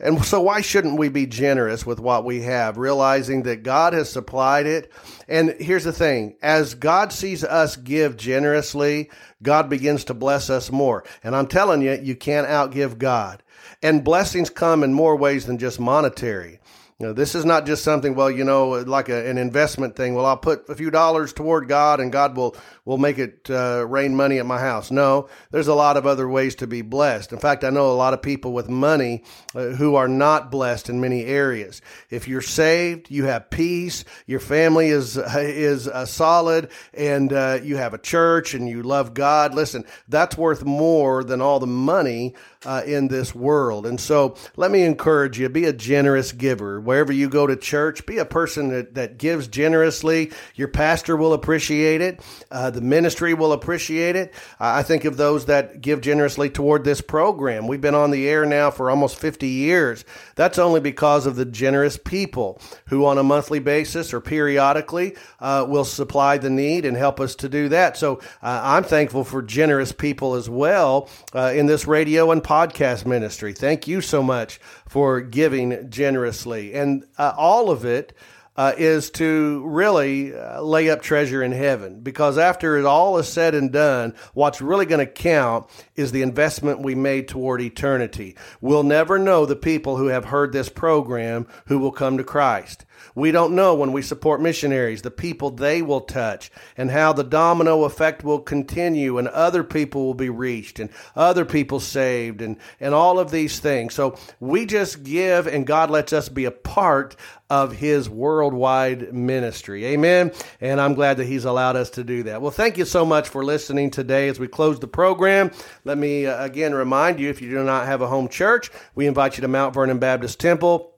And 0.00 0.24
so 0.24 0.40
why 0.40 0.60
shouldn't 0.60 0.98
we 0.98 1.08
be 1.08 1.26
generous 1.26 1.84
with 1.84 1.98
what 1.98 2.24
we 2.24 2.42
have, 2.42 2.78
realizing 2.78 3.42
that 3.42 3.64
God 3.64 3.92
has 3.94 4.08
supplied 4.10 4.66
it? 4.66 4.92
And 5.26 5.56
here's 5.58 5.84
the 5.84 5.92
thing. 5.92 6.36
As 6.40 6.74
God 6.74 7.12
sees 7.12 7.42
us 7.42 7.76
give 7.76 8.16
generously, 8.16 9.10
God 9.42 9.68
begins 9.68 10.04
to 10.04 10.14
bless 10.14 10.50
us 10.50 10.70
more. 10.70 11.02
And 11.24 11.34
I'm 11.34 11.48
telling 11.48 11.82
you, 11.82 11.98
you 12.00 12.14
can't 12.14 12.46
outgive 12.46 12.98
God. 12.98 13.42
And 13.82 14.04
blessings 14.04 14.50
come 14.50 14.84
in 14.84 14.92
more 14.94 15.16
ways 15.16 15.46
than 15.46 15.58
just 15.58 15.80
monetary. 15.80 16.57
You 17.00 17.06
know, 17.06 17.12
this 17.12 17.36
is 17.36 17.44
not 17.44 17.64
just 17.64 17.84
something, 17.84 18.16
well, 18.16 18.28
you 18.28 18.42
know, 18.42 18.70
like 18.70 19.08
a, 19.08 19.30
an 19.30 19.38
investment 19.38 19.94
thing. 19.94 20.16
Well, 20.16 20.26
I'll 20.26 20.36
put 20.36 20.68
a 20.68 20.74
few 20.74 20.90
dollars 20.90 21.32
toward 21.32 21.68
God 21.68 22.00
and 22.00 22.10
God 22.10 22.36
will, 22.36 22.56
will 22.84 22.98
make 22.98 23.18
it 23.18 23.48
uh, 23.48 23.86
rain 23.86 24.16
money 24.16 24.40
at 24.40 24.46
my 24.46 24.58
house. 24.58 24.90
No, 24.90 25.28
there's 25.52 25.68
a 25.68 25.76
lot 25.76 25.96
of 25.96 26.08
other 26.08 26.28
ways 26.28 26.56
to 26.56 26.66
be 26.66 26.82
blessed. 26.82 27.32
In 27.32 27.38
fact, 27.38 27.62
I 27.62 27.70
know 27.70 27.92
a 27.92 27.94
lot 27.94 28.14
of 28.14 28.22
people 28.22 28.52
with 28.52 28.68
money 28.68 29.22
uh, 29.54 29.66
who 29.68 29.94
are 29.94 30.08
not 30.08 30.50
blessed 30.50 30.88
in 30.88 31.00
many 31.00 31.24
areas. 31.24 31.82
If 32.10 32.26
you're 32.26 32.42
saved, 32.42 33.12
you 33.12 33.26
have 33.26 33.48
peace, 33.48 34.04
your 34.26 34.40
family 34.40 34.88
is, 34.88 35.16
is 35.16 35.86
uh, 35.86 36.04
solid, 36.04 36.68
and 36.94 37.32
uh, 37.32 37.60
you 37.62 37.76
have 37.76 37.94
a 37.94 37.98
church 37.98 38.54
and 38.54 38.68
you 38.68 38.82
love 38.82 39.14
God. 39.14 39.54
Listen, 39.54 39.84
that's 40.08 40.36
worth 40.36 40.64
more 40.64 41.22
than 41.22 41.40
all 41.40 41.60
the 41.60 41.66
money 41.68 42.34
uh, 42.64 42.82
in 42.86 43.08
this 43.08 43.34
world. 43.34 43.86
And 43.86 44.00
so 44.00 44.36
let 44.56 44.70
me 44.70 44.82
encourage 44.82 45.38
you, 45.38 45.48
be 45.48 45.64
a 45.64 45.72
generous 45.72 46.32
giver 46.32 46.80
wherever 46.80 47.12
you 47.12 47.28
go 47.28 47.46
to 47.46 47.56
church, 47.56 48.04
be 48.06 48.18
a 48.18 48.24
person 48.24 48.68
that, 48.68 48.94
that 48.94 49.18
gives 49.18 49.48
generously. 49.48 50.32
Your 50.54 50.68
pastor 50.68 51.16
will 51.16 51.32
appreciate 51.32 52.00
it. 52.00 52.20
Uh, 52.50 52.70
the 52.70 52.80
ministry 52.80 53.34
will 53.34 53.52
appreciate 53.52 54.16
it. 54.16 54.34
I 54.58 54.82
think 54.82 55.04
of 55.04 55.16
those 55.16 55.46
that 55.46 55.80
give 55.80 56.00
generously 56.00 56.50
toward 56.50 56.84
this 56.84 57.00
program. 57.00 57.66
We've 57.66 57.80
been 57.80 57.94
on 57.94 58.10
the 58.10 58.28
air 58.28 58.44
now 58.44 58.70
for 58.70 58.90
almost 58.90 59.18
50 59.18 59.46
years. 59.46 60.04
That's 60.34 60.58
only 60.58 60.80
because 60.80 61.26
of 61.26 61.36
the 61.36 61.44
generous 61.44 61.96
people 61.96 62.60
who, 62.88 63.06
on 63.06 63.18
a 63.18 63.22
monthly 63.22 63.60
basis 63.60 64.12
or 64.12 64.20
periodically, 64.20 65.16
uh, 65.40 65.64
will 65.68 65.84
supply 65.84 66.38
the 66.38 66.50
need 66.50 66.84
and 66.84 66.96
help 66.96 67.20
us 67.20 67.34
to 67.36 67.48
do 67.48 67.68
that. 67.68 67.96
So 67.96 68.16
uh, 68.42 68.60
I'm 68.64 68.84
thankful 68.84 69.24
for 69.24 69.42
generous 69.42 69.92
people 69.92 70.34
as 70.34 70.48
well 70.48 71.08
uh, 71.34 71.52
in 71.54 71.66
this 71.66 71.86
radio 71.86 72.30
and 72.30 72.42
podcast 72.48 73.04
ministry. 73.04 73.52
Thank 73.52 73.86
you 73.86 74.00
so 74.00 74.22
much 74.22 74.58
for 74.88 75.20
giving 75.20 75.90
generously. 75.90 76.72
And 76.72 77.04
uh, 77.18 77.34
all 77.36 77.70
of 77.70 77.84
it 77.84 78.16
uh, 78.56 78.72
is 78.78 79.10
to 79.10 79.62
really 79.66 80.34
uh, 80.34 80.62
lay 80.62 80.88
up 80.88 81.02
treasure 81.02 81.42
in 81.42 81.52
heaven. 81.52 82.00
Because 82.00 82.38
after 82.38 82.78
it 82.78 82.86
all 82.86 83.18
is 83.18 83.28
said 83.28 83.54
and 83.54 83.70
done, 83.70 84.14
what's 84.32 84.62
really 84.62 84.86
going 84.86 85.06
to 85.06 85.12
count 85.12 85.66
is 85.94 86.10
the 86.10 86.22
investment 86.22 86.80
we 86.80 86.94
made 86.94 87.28
toward 87.28 87.60
eternity. 87.60 88.34
We'll 88.62 88.82
never 88.82 89.18
know 89.18 89.44
the 89.44 89.54
people 89.54 89.98
who 89.98 90.06
have 90.06 90.24
heard 90.24 90.54
this 90.54 90.70
program 90.70 91.46
who 91.66 91.78
will 91.78 91.92
come 91.92 92.16
to 92.16 92.24
Christ. 92.24 92.86
We 93.14 93.30
don't 93.30 93.54
know 93.54 93.74
when 93.74 93.92
we 93.92 94.02
support 94.02 94.40
missionaries, 94.40 95.02
the 95.02 95.10
people 95.10 95.50
they 95.50 95.82
will 95.82 96.00
touch, 96.00 96.50
and 96.76 96.90
how 96.90 97.12
the 97.12 97.24
domino 97.24 97.84
effect 97.84 98.24
will 98.24 98.40
continue, 98.40 99.18
and 99.18 99.28
other 99.28 99.64
people 99.64 100.06
will 100.06 100.14
be 100.14 100.30
reached, 100.30 100.78
and 100.78 100.90
other 101.16 101.44
people 101.44 101.80
saved, 101.80 102.42
and, 102.42 102.56
and 102.80 102.94
all 102.94 103.18
of 103.18 103.30
these 103.30 103.58
things. 103.58 103.94
So 103.94 104.16
we 104.40 104.66
just 104.66 105.02
give, 105.02 105.46
and 105.46 105.66
God 105.66 105.90
lets 105.90 106.12
us 106.12 106.28
be 106.28 106.44
a 106.44 106.50
part 106.50 107.16
of 107.50 107.72
his 107.72 108.10
worldwide 108.10 109.12
ministry. 109.12 109.86
Amen. 109.86 110.32
And 110.60 110.80
I'm 110.80 110.94
glad 110.94 111.16
that 111.16 111.24
he's 111.26 111.46
allowed 111.46 111.76
us 111.76 111.90
to 111.90 112.04
do 112.04 112.24
that. 112.24 112.42
Well, 112.42 112.50
thank 112.50 112.76
you 112.76 112.84
so 112.84 113.04
much 113.04 113.28
for 113.28 113.44
listening 113.44 113.90
today 113.90 114.28
as 114.28 114.38
we 114.38 114.48
close 114.48 114.78
the 114.78 114.88
program. 114.88 115.50
Let 115.84 115.96
me 115.96 116.26
uh, 116.26 116.44
again 116.44 116.74
remind 116.74 117.20
you 117.20 117.30
if 117.30 117.40
you 117.40 117.50
do 117.50 117.64
not 117.64 117.86
have 117.86 118.02
a 118.02 118.06
home 118.06 118.28
church, 118.28 118.70
we 118.94 119.06
invite 119.06 119.38
you 119.38 119.42
to 119.42 119.48
Mount 119.48 119.74
Vernon 119.74 119.98
Baptist 119.98 120.38
Temple. 120.40 120.97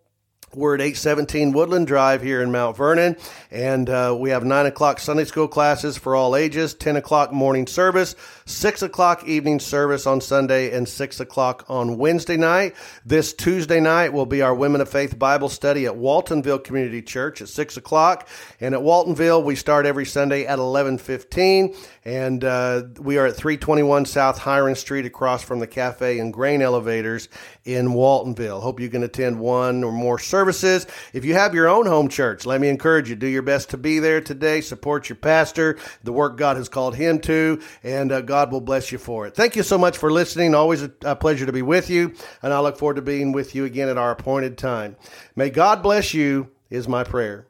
We're 0.53 0.75
at 0.75 0.81
817 0.81 1.53
Woodland 1.53 1.87
Drive 1.87 2.23
here 2.23 2.43
in 2.43 2.51
Mount 2.51 2.77
Vernon, 2.77 3.17
and 3.53 3.89
uh, 3.89 4.17
we 4.19 4.31
have 4.31 4.45
9 4.45 4.67
o'clock 4.67 4.99
Sunday 4.99 5.25
school 5.25 5.47
classes 5.47 5.97
for 5.97 6.17
all 6.17 6.35
ages, 6.35 6.75
10 6.75 6.97
o'clock 6.97 7.33
morning 7.33 7.69
service, 7.69 8.17
6 8.47 8.83
o'clock 8.83 9.25
evening 9.29 9.61
service 9.61 10.09
on 10.09 10.21
Sunday, 10.21 10.77
and 10.77 10.89
6 10.89 11.21
o'clock 11.21 11.65
on 11.69 11.99
Wednesday 11.99 12.37
night. 12.37 12.75
This 13.07 13.33
Tuesday 13.33 13.79
night 13.79 14.13
will 14.13 14.27
be 14.27 14.43
our 14.43 14.53
Women 14.53 14.81
of 14.81 14.89
Faith 14.89 15.17
Bible 15.17 15.49
study 15.49 15.87
at 15.87 15.95
Waltonville 15.95 16.65
Community 16.65 17.01
Church 17.01 17.41
at 17.41 17.49
6 17.49 17.77
o'clock. 17.77 18.29
And 18.59 18.75
at 18.75 18.81
Waltonville, 18.81 19.45
we 19.45 19.55
start 19.55 19.87
every 19.87 20.05
Sunday 20.05 20.47
at 20.47 20.59
1115, 20.59 21.77
and 22.05 22.43
uh, 22.43 22.83
we 22.99 23.19
are 23.19 23.27
at 23.27 23.37
321 23.37 24.05
South 24.05 24.39
Hiron 24.39 24.75
Street 24.75 25.07
across 25.07 25.45
from 25.45 25.61
the 25.61 25.69
cafe 25.69 26.19
and 26.19 26.33
grain 26.33 26.61
elevators 26.61 27.29
in 27.75 27.89
Waltonville. 27.89 28.61
Hope 28.61 28.81
you 28.81 28.89
can 28.89 29.03
attend 29.03 29.39
one 29.39 29.85
or 29.85 29.93
more 29.93 30.19
services. 30.19 30.87
If 31.13 31.25
you 31.25 31.35
have 31.35 31.55
your 31.55 31.69
own 31.69 31.87
home 31.87 32.09
church, 32.09 32.47
let 32.47 32.61
me 32.61 32.69
encourage 32.69 33.09
you, 33.09 33.17
do 33.17 33.27
your 33.27 33.43
best 33.43 33.71
to 33.71 33.77
be 33.77 33.99
there 33.99 34.21
today. 34.21 34.61
Support 34.61 35.09
your 35.09 35.17
pastor, 35.17 35.79
the 36.03 36.13
work 36.13 36.37
God 36.37 36.57
has 36.57 36.69
called 36.69 36.97
him 36.97 37.19
to, 37.21 37.61
and 37.83 38.13
uh, 38.13 38.21
God 38.21 38.53
will 38.53 38.61
bless 38.61 38.91
you 38.93 38.99
for 38.99 39.27
it. 39.27 39.35
Thank 39.35 39.57
you 39.57 39.63
so 39.63 39.79
much 39.79 39.99
for 39.99 40.11
listening. 40.11 40.55
Always 40.55 40.83
a, 40.83 40.93
a 41.05 41.17
pleasure 41.17 41.47
to 41.47 41.53
be 41.53 41.63
with 41.63 41.91
you, 41.91 42.15
and 42.43 42.53
I 42.53 42.61
look 42.61 42.79
forward 42.79 42.97
to 42.97 43.03
being 43.03 43.33
with 43.33 43.55
you 43.55 43.65
again 43.65 43.89
at 43.89 43.99
our 43.99 44.13
appointed 44.13 44.59
time. 44.59 44.97
May 45.37 45.51
God 45.51 45.83
bless 45.83 46.15
you, 46.15 46.51
is 46.71 46.89
my 46.89 47.05
prayer. 47.05 47.50